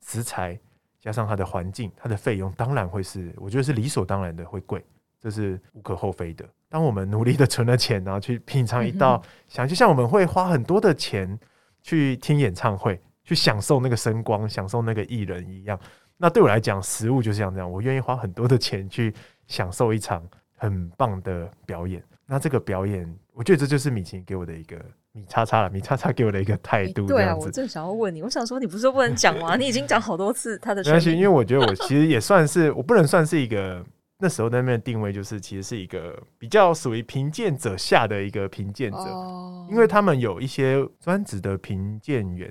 [0.00, 0.56] 食材，
[1.00, 4.84] 加上它的环境、它的费用，当然会是我觉得是理所当然的会贵，
[5.20, 6.48] 这是无可厚非的。
[6.68, 11.38] 当我们努力的存了钱，然后去品尝一道，想就像我们会花很多的钱
[11.82, 12.98] 去听演唱会。
[13.24, 15.78] 去享受那个声光，享受那个艺人一样。
[16.16, 19.14] 那对我来讲，食物就是像这样，我愿意花很多的钱去
[19.52, 22.02] 享受一场很棒的表演。
[22.24, 24.80] 那这个表演，我觉得这就是米其林给我的一个
[25.12, 27.06] 米叉叉了，米叉叉给我的一个态度。
[27.06, 29.54] 对啊，我正想要问你，我想说，你不是说不能讲吗？
[29.56, 30.82] 你已经讲好多次他的。
[30.84, 33.84] 没关系，因为我觉得我其实也算是，我不能算是一个
[34.18, 42.50] 那时候那边的定位，就是其实是一个比较属于评鉴者下的一个评鉴者，哦，因为他们有一些专职的评鉴员。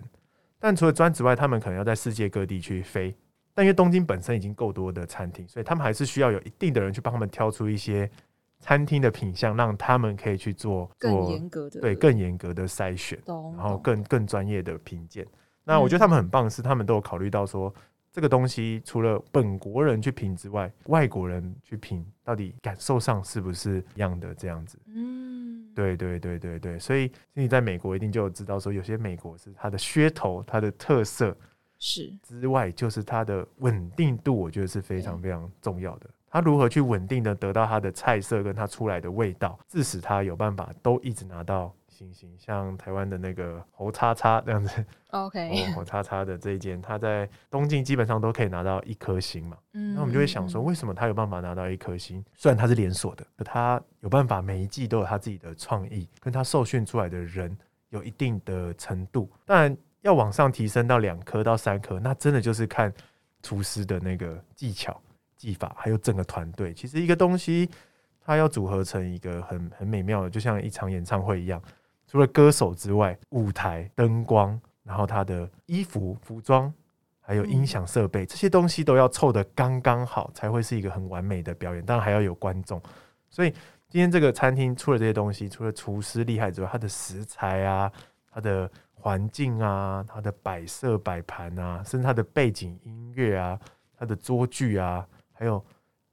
[0.59, 3.15] 但除了专职外，他们可能要在世界各地去飞。
[3.61, 8.09] 但因为东京本身已经够多的餐厅，所以他们还是需要有一定的人去帮他们挑出一些
[8.59, 15.23] 餐厅的品相，让他们可以去做更严格的对更严格的筛选，然后更更专业的评鉴。
[15.63, 17.71] 那我觉得他们很棒，是他们都有考虑到说，
[18.11, 24.79] 这个东西除了本国人去品之外，外国人去品，到底感受上是不是一样的这样子？
[24.87, 31.37] 嗯，对对对对对，所以你在美国一定就有知道说，有些美国是它的噱头，它的特色
[31.81, 36.09] 是之外，就是它的稳定度，我觉得是非常非常重要的。
[36.29, 41.73] 它如何去稳定的得到它的菜色跟它出来的味道，致使它有办法都一直拿到。
[41.89, 49.57] 星星像台湾的那个侯叉叉这样子， OK，侯叉叉的这一间，它在东京基本上都可以拿到一颗星嘛。
[49.73, 52.23] 嗯，那我们就会想说，为什么它有办法拿到一颗星？
[52.33, 57.55] 虽然它是连锁的，可它有办法每一季都有它自己的创意，跟它受训出来的人
[57.89, 59.29] 有一定的程度。
[59.45, 62.93] 当然要往上提升到两颗到三颗，那真的就是看
[63.41, 64.99] 厨师的那个技巧、
[65.37, 66.73] 技法，还有整个团队。
[66.73, 67.69] 其实一个东西，
[68.23, 71.61] 它要组合成一个很很美妙的，就像一场演唱会一样。
[72.07, 76.73] 除了歌手之外，舞台灯光，然后他的衣服、服装，
[77.21, 81.85] 还有音响设备，这些东西都要凑得刚刚好，才会是一个很完美的表演。
[81.85, 82.81] 当然还要有观众。
[83.29, 83.51] 所以
[83.87, 87.89] 今天这个餐厅出了这些东西，除了厨师厉害之外，它的食材啊、
[88.29, 88.69] 它的
[89.01, 93.59] 环境啊、它的摆设摆盘啊，甚至它的背景音乐啊、
[93.97, 95.63] 它的桌具啊，还有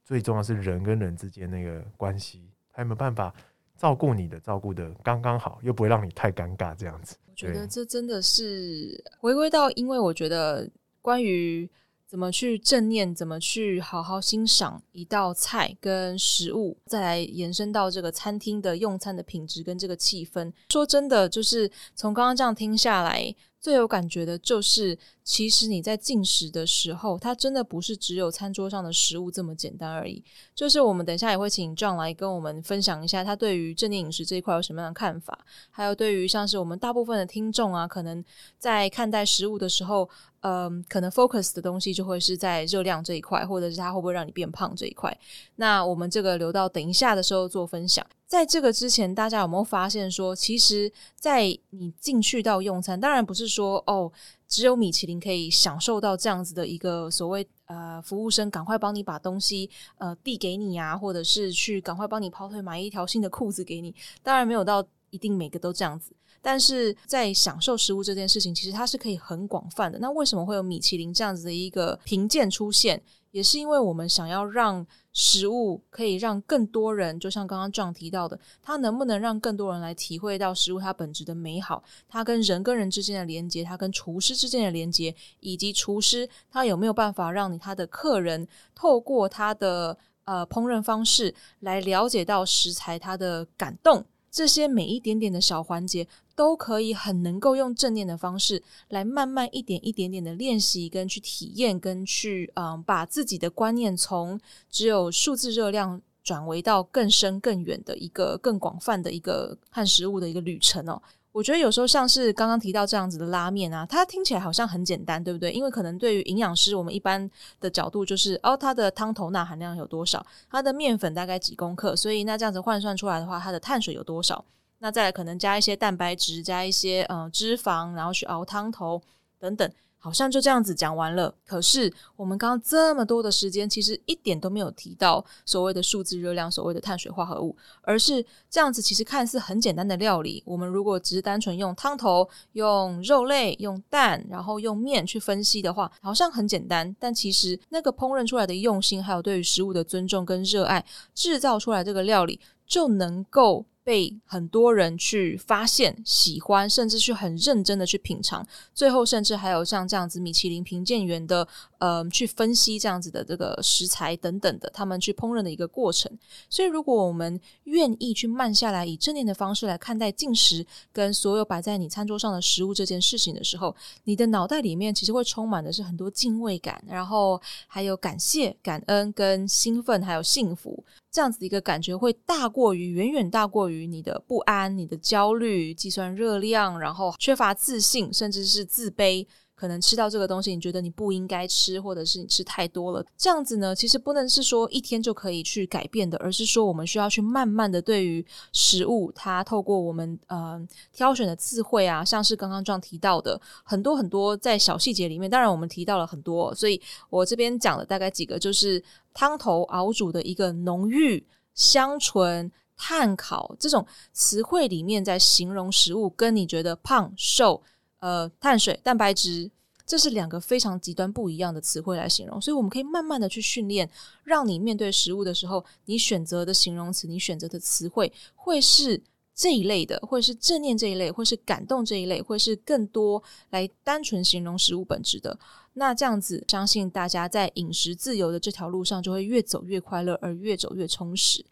[0.03, 3.33] 最重要是人跟人之间那个关系，还有没有办法？
[3.77, 7.15] 照顾你的，照顾的刚刚好，又不会让你太尴尬，这样子。
[7.29, 10.69] 我觉得这真的是回归到，因为我觉得
[11.01, 11.69] 关于
[12.09, 20.51] 怎么去正念，怎么去好好欣赏一道菜跟食物，再来延伸到这个餐厅的用餐的品质跟这个气氛。
[20.69, 23.35] 说真的，就是从刚刚这样听下来。
[23.61, 30.23] 最有感觉的就是，其实你在进食的时候，它真的不是只有餐桌上的食物这么简单而已。
[30.55, 35.37] 就是我们等一下也会请 John 来跟我们分享一下，他对于正念饮食这一块有什么样的看法，
[35.69, 38.23] 还有对于像是我们大部分的听众啊，可能
[38.57, 40.09] 在看待食物的时候，
[40.41, 45.15] 嗯，可能 focus 的东西就会是在热量这一块，或者是它会不会让你变胖这一块。
[45.55, 48.05] 那我们这个留到等一下的时候做分享。
[48.25, 54.11] 在这个之前，大家有没有发现说，其实，在你进去到用餐，当然不是说哦，
[54.47, 59.67] 只有米其林可以享受到这样子的一个所谓呃服务生赶快帮你把东西
[59.97, 63.93] 呃递给你啊，或者是去赶快帮你跑腿买一条新的裤子给你。
[64.21, 66.11] 当然没有到一定每个都这样子，
[66.41, 69.99] 但是在享受食物这件事情，其实它是可以很广泛的。
[69.99, 73.01] 那为什么会有米其林这样子的一个评鉴出现？
[73.31, 74.83] 也是因为我们想要让
[75.13, 96.07] 食物可以让更多人，就像刚刚壮提到的，它能不能让更多人来体会到食物它本质的美好，它跟人跟人之间的连接，它跟厨师之间的连接，以及厨师他有没有办法让你他的客人透过他的呃烹饪方式来了解到食材它的感动，这些每一点点的小环节。
[96.39, 104.39] 都可以很能够用正念的方式来慢慢一点一点点的练习跟去体验跟去嗯把自己的观念从
[104.71, 111.01] 只有数字热量转为到更深更远的一个更广泛的一个和食物的一个旅程哦。
[111.33, 115.51] 我觉得有时候像是刚刚提到这样子的拉面啊，它听起来好像很简单，对不对？
[115.51, 117.29] 因为可能对于营养师我们一般
[117.59, 124.45] 的角度就是哦，它的汤头钠含量有多少，它的面粉大概几公克，所以那这样子换算出来的话，它的碳水有多少？
[124.79, 129.01] 那再来可能加一些蛋白质，加一些呃脂肪，然后去熬汤头
[129.37, 131.35] 等等，好像就这样子讲完了。
[131.45, 140.41] 可是我们刚刚这么多的时间，其实一点都没有提到所谓的数字热量，所谓的碳水化合物，而是这样子其实看似很简单的料理。
[140.45, 146.95] 我们如果只是单纯用汤头、用肉类、用蛋，然后用面去分析的话，好像很简单。
[146.97, 153.65] 但其实那个烹饪出来的用心，还有对于食物的尊重跟热爱，制造出来这个料理就能够。
[153.89, 161.47] 被很多人去发现、喜欢，甚至去很认真的去品尝，最后甚至还有像这样子米其林评鉴员的，
[161.79, 166.11] 呃，去分析这样子的这个食材等等的，他们去烹饪的一个过程。
[166.51, 170.63] 所以，如果我们愿意去慢下来，以正念的方式来看待进食
[170.93, 180.83] 跟所有摆在你餐桌上的食物这件事情的时候，你的脑袋里面其实会充满的是很多敬畏感，然后还有感谢、感恩跟兴奋，还有幸福。
[181.11, 189.25] 这样子一个感觉会大过于，远远大过于你的不安、你的焦虑、计算热量，然后缺乏自信，甚至是自卑。
[189.59, 208.81] 可能吃到这个东西，你觉得你不应该吃，或者是你吃太多了，这样子呢，其实不能是说一天就可以去改变的，而是说我们需要去慢慢的对于食物，它透过我们呃挑选的智慧啊，像是刚刚这样提到的很多很多在小细节里面，当然我们提到了很多，所以我这边讲的大概几个就是
[209.13, 211.25] 汤头熬煮的一个浓郁。
[211.55, 217.61] 香醇、碳烤这种词汇里面，在形容食物，跟你觉得胖、瘦、
[217.99, 219.49] 呃，碳水、蛋白质，
[219.85, 222.39] 这是两个非常极端不一样的词汇来形容。
[222.39, 223.89] 所以，我们可以慢慢的去训练，
[224.23, 229.01] 让你面对食物的时候，你选择的形容词，你选择的词汇，会是
[229.35, 235.39] 这一类的，或是正念这一类，或是感动这一类，或是更多来单纯形容食物本质的。
[235.73, 241.45] 那这样子，相信大家在饮食自由的这条路上，就会越走越快乐，而越走越充实。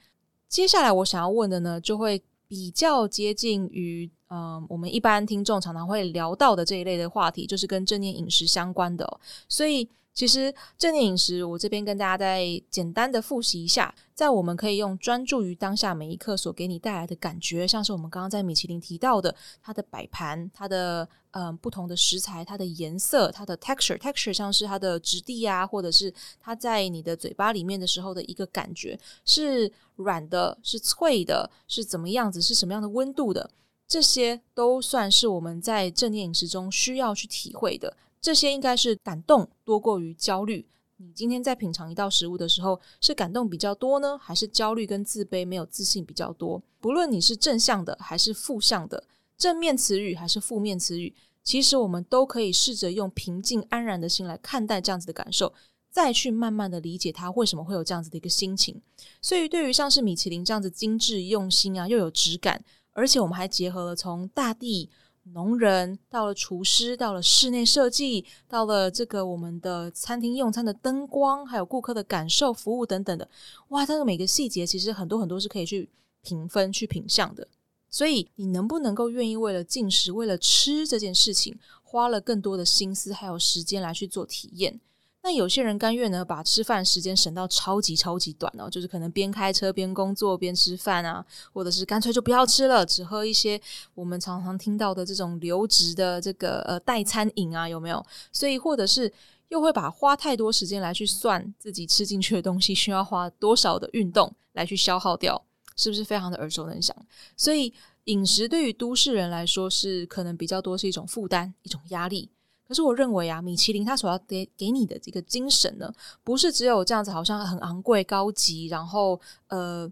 [0.47, 9.19] 接下来我想要问的呢，就会比较接近于，嗯、我们一般听众常常会聊到的这一类的话题，就是跟正念饮食相关的。
[9.47, 9.89] 所以。
[10.17, 33.47] 其实正念饮食，我这边跟大家再简单的复习一下，在我们可以用专注于当下每一刻所给你带来的感觉，像是我们刚刚在米其林提到的，它的摆盘、它的嗯、不同的食材、它的颜色、它的 texture，texture 像是它的质地啊，或者是它在你的嘴巴里面的时候的一个感觉，是软的、是脆的、是怎么样子、是什么样的温度的，
[33.87, 37.95] 这些都算是我们在正念饮食中需要去体会的。
[38.19, 40.65] 这些应该是感动多过于焦虑。
[40.97, 46.61] 你今天在品尝一道食物的时候，是感动比较多呢，还是焦虑跟自卑没有自信比较多？
[46.79, 49.03] 不论你是正向的还是负向的，
[49.37, 51.13] 正面词语还是负面词语，
[51.43, 55.53] 其实我们都可以试着用平静安然的心来看待这样子的感受，
[55.91, 58.81] 再去慢慢的理解它为什么会有这样子的一个心情。
[59.21, 62.65] 所以，对于像是米其林这样子精致用心啊，又有质感，
[62.97, 64.89] 而且我们还结合了从大地。
[65.33, 73.29] 农人到了，厨师到了，室内设计到了，这个我们的餐厅用餐的灯光，还有顾客的感受、服务等等的，
[73.67, 75.89] 哇，它的每个细节其实很多很多是可以去
[76.21, 77.45] 评分、去品相的。
[77.89, 84.79] 所以，你能不能够愿意为了进食、为了吃这件事情，花了更多的心思还有时间来去做体验？
[85.23, 93.59] 那有些人甘愿呢，把吃饭时间省到超级超级短哦，就是可能边开车边工作边吃饭啊，或者是干脆就不要吃了，只喝一些
[93.93, 98.05] 我们常常听到的这种流质的这个呃代餐饮啊，有没有？
[98.31, 99.11] 所以或者是
[99.49, 105.43] 又会把花太多时间来去算自己吃进去的东西需要花多少的运动来去消耗掉，
[105.75, 106.95] 是不是非常的耳熟能详？
[107.35, 107.73] 所以
[108.05, 112.29] 饮食对于都市人来说是可能比较多是一种负担，一种压力。
[112.67, 115.89] 可是我认为啊，米其林它所要给给你的这个精神呢，
[116.23, 119.89] 不是只有这样子，好像很昂贵、高级，然后呃，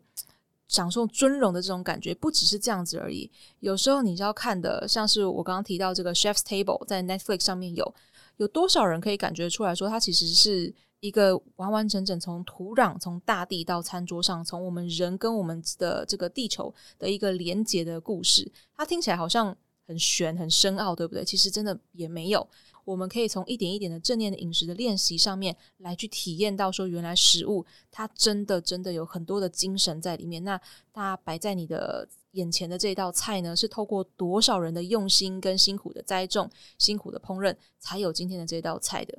[0.68, 3.32] 享受尊荣的这种感觉，不只是这样子而已。
[3.62, 7.94] 有时候你就要看的，像是我刚刚提到这个 Chef's Table 在 Netflix 上面有，
[8.38, 18.52] 有多少人可以感觉出来说，它其实是一个完完整整从土壤、从大地到餐桌上，从我们人跟我们的这个地球的一个连接的故事。
[18.76, 19.56] 它听起来好像。
[19.88, 21.24] 很玄、很深奥，对不对？
[21.24, 22.48] 其实真的也没有。
[22.84, 30.44] 我们可以从一点一点的正念的饮食的练习上面来去体验到，说原来食物它真的真的有很多的精神在里面。
[30.44, 30.60] 那
[30.94, 39.18] 它摆在你的眼前的这道菜呢，是透过多少人的用心跟辛苦的栽种、辛苦的烹饪，才有今天的这道菜的。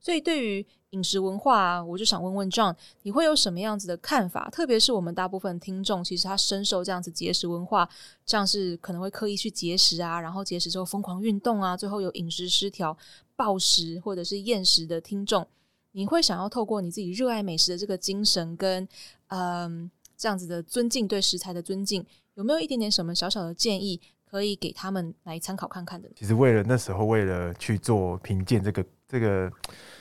[0.00, 4.48] 所以，对于饮食文化啊，我就想问问 John，你会有什么样子的看法？
[4.50, 7.86] 特别是我们大部分听众，其实他深受这样子节食文化，
[8.24, 12.96] 这样是可能会刻意去节食啊，然后节食之后疯狂运动啊，最后有饮食失调、
[13.36, 15.46] 暴食或者是厌食的听众，
[15.92, 18.88] 你会想要透过你自己热爱美食的这个精神跟
[19.26, 26.08] 嗯这样子的尊敬，对食材的尊敬，有没有一点点什么小小的建议可以给他们来参考看看的？
[26.16, 28.82] 其实为了那时候为了去做评鉴这个。
[29.08, 29.50] 这个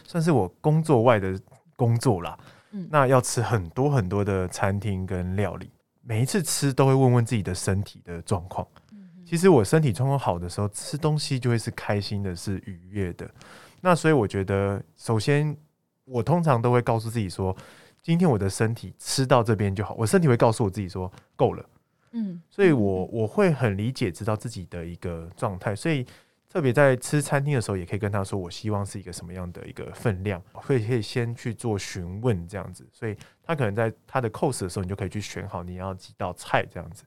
[0.03, 1.39] 算是我工作外的
[1.75, 2.37] 工作啦。
[2.71, 8.67] 嗯，那要吃很多很多的餐厅跟料理，每一次吃都会问问自己的身体的状况。
[8.91, 13.29] 嗯，其实我身体状况好的时候，吃东西就会是开心的，是愉悦的。
[13.79, 15.55] 那所以我觉得，首先
[16.03, 17.55] 我通常都会告诉自己说，
[18.01, 19.95] 今天我的身体吃到这边就好。
[19.97, 21.65] 我身体会告诉我自己说够了。
[22.11, 26.05] 嗯，所以我我会很理解，知道自己的一个状态，所以。
[26.57, 37.03] 特别在吃餐厅的时候，也可以跟他说，我希望是一个什么样的一个分量，会可以先去做询问这样子，所以他可能在他的 course 的时候，你就可以去选好你要几道菜这样子。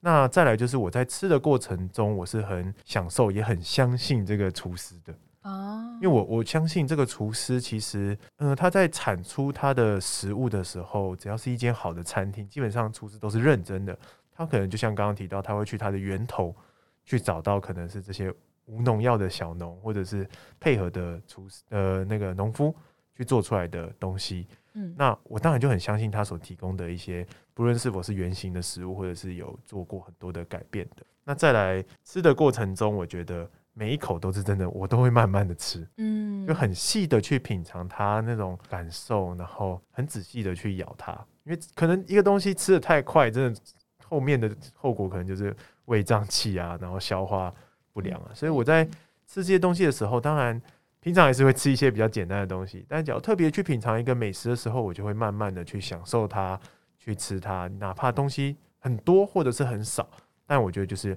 [0.00, 13.98] 那再来就是我在吃的过程中，我是很享受，也很相信这个厨师的啊，因为我我相信这个厨师其实，嗯、呃，他在产出他的食物的时候，只要是一间好的餐厅，基本上厨师都是认真的。
[14.32, 16.56] 他可能就像刚刚提到，他会去他的源头
[17.04, 18.32] 去找到可能是这些。
[18.66, 20.28] 无农药的小农，或者是
[20.60, 22.74] 配合的厨师呃那个农夫
[23.14, 31.04] 去做出来的东西，嗯，那我当然就很相信他所提供的一些，不论是否是原型的食物，或者是有做过很多的改变的。
[31.24, 41.12] 那再来吃的过程中，我觉得每一口都是真的，我都会慢慢的吃，嗯，就很细的去品尝它那种感受，然后很仔细的去咬它，
[41.44, 43.60] 因为可能一个东西吃的太快，真的
[44.04, 45.56] 后面的后果可能就是
[45.86, 47.52] 胃胀气啊，然后消化
[47.96, 48.30] 不良啊。
[48.34, 50.60] 所以我在吃这些东西的时候，当然
[51.00, 56.60] 平常还是会吃一些比较简单的东西，但只要特别去品尝一个美食的时候，我就会慢慢的去享受它，
[56.98, 60.06] 去吃它，哪怕东西很多或者是很少，
[60.46, 61.16] 但我觉得就是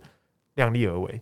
[0.56, 1.22] 量力而为。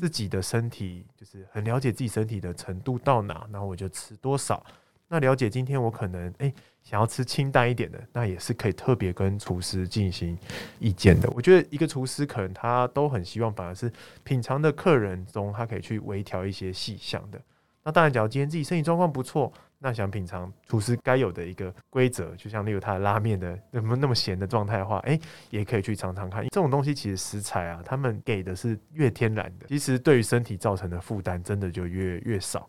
[0.00, 4.60] 自己的身体就是很了解自己身体的程度到哪，然后我就吃多少。
[5.06, 6.54] 那了解今天我可能诶、欸、
[6.88, 10.38] 想要吃清淡一点的，那也是可以特别跟厨师进行
[10.78, 11.28] 意见的。
[11.34, 17.40] 我觉得一个厨师可能他都很希望，反而是品尝的客人中，他可以去微调一些细项的。
[17.82, 19.52] 那当然，假如今天自己身体状况不错。
[19.78, 25.20] 那想品尝厨师该有的一个规则，就像例如他的拉面的那么那么咸的状态的话，哎、欸，
[25.50, 26.42] 也可以去尝尝看。
[26.44, 32.68] 这种东西其实食材啊，他们给的是越天然的，其实对于身体造成的负担真的就越越少。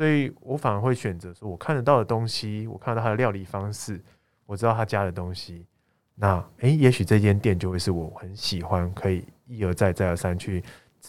[0.00, 4.02] 所以我反而会选择说，我看得到的东西，我看到他的料理方式，
[4.46, 5.66] 我知道他家的东西，
[6.14, 10.64] 那哎、欸，也许这间店就会是我很喜欢，可以一而再再而三去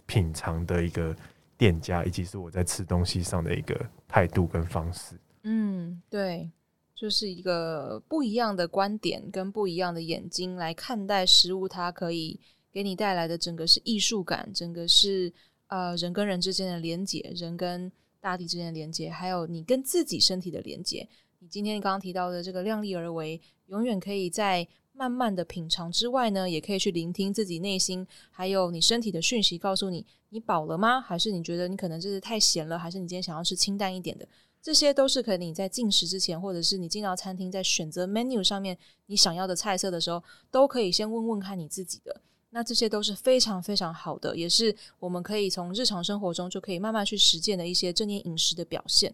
[0.06, 1.16] 品尝的一个。
[1.58, 5.16] 店家以及是我在吃东西上的一个态度跟方式。
[5.44, 6.50] 嗯，对，
[6.96, 12.40] 就是一个不一样的观点跟不一样的眼睛来看待食物，它可以
[12.72, 15.32] 给你带来的整个是艺术感，整个是
[15.68, 17.92] 呃人跟人之间的连接，人跟
[18.22, 21.10] 大地之间的连接，还有你跟自己身体的连接。
[21.40, 24.66] 你今天刚刚提到的这个量力而为，永远可以在。
[24.94, 31.02] 慢慢的品尝之外呢，也可以去聆听自己内心，还有你身体的讯息，告诉你你饱了吗？
[31.02, 32.78] 还是你觉得你可能就是太咸了？
[32.78, 34.28] 还是你今天想要吃清淡一点的？
[34.62, 42.22] 这些都是可能你在进食之前，或者是你进到餐厅在选择 menu 上面你想要的菜色的时候，都可以先问问看你自己的。
[42.52, 49.14] 那这些都是非常非常好的，也是我们可以从日常生活中就可以慢慢去实践的一些正念饮食的表现。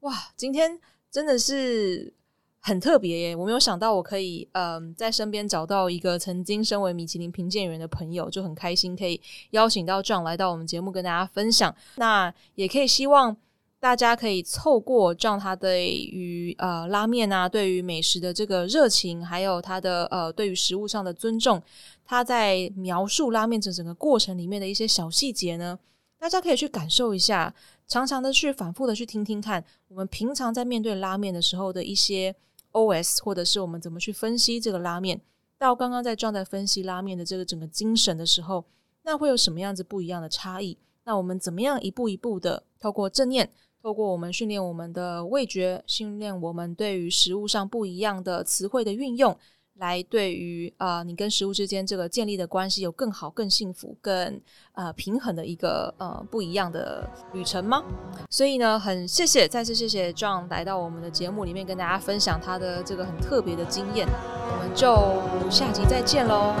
[0.00, 2.14] 哇，今天真的是。
[2.58, 3.36] 很特别耶！
[3.36, 9.20] 我没有想到我可以，嗯、在身边找到一个曾经身为米其林评鉴员的朋友，就很开心可以
[9.50, 11.72] 邀请到 John 来到我们节目跟大家分享。
[11.94, 13.36] 那也可以希望
[13.78, 21.62] 大家可以凑过 John 他对于呃拉面啊，对于美食的这个热情，还有他的呃对于食物上的尊重，
[22.04, 25.78] 他在描述拉面整整个过程里面的一些小细节呢，
[26.18, 27.54] 大家可以去感受一下，
[27.86, 32.34] 常常的去反复的去听听看，我们平常在面对拉面的时候的一些。
[32.72, 35.18] OS，或者是我们怎么去分析这个拉面，
[35.56, 38.62] 到刚刚在状态分析拉面的这个整个精神的时候，
[39.02, 40.76] 那会有什么样子不一样的差异？
[41.04, 43.48] 那我们怎么样一步一步的透过正念，
[43.86, 49.38] 透过我们训练我们的味觉，训练我们对于食物上不一样的词汇的运用。
[49.74, 54.40] 来对于呃你跟食物之间这个建立的关系有更好、更幸福、更
[54.72, 57.80] 呃平衡的一个呃不一样的旅程吗？
[58.28, 64.08] 所以呢，很谢谢，再次谢谢 John 来到我们的节目里面跟大家分享他的这个很特别的经验。
[64.08, 66.54] 我们就下集再见喽！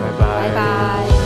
[0.00, 0.54] 拜拜，拜拜。
[0.54, 1.25] 拜拜。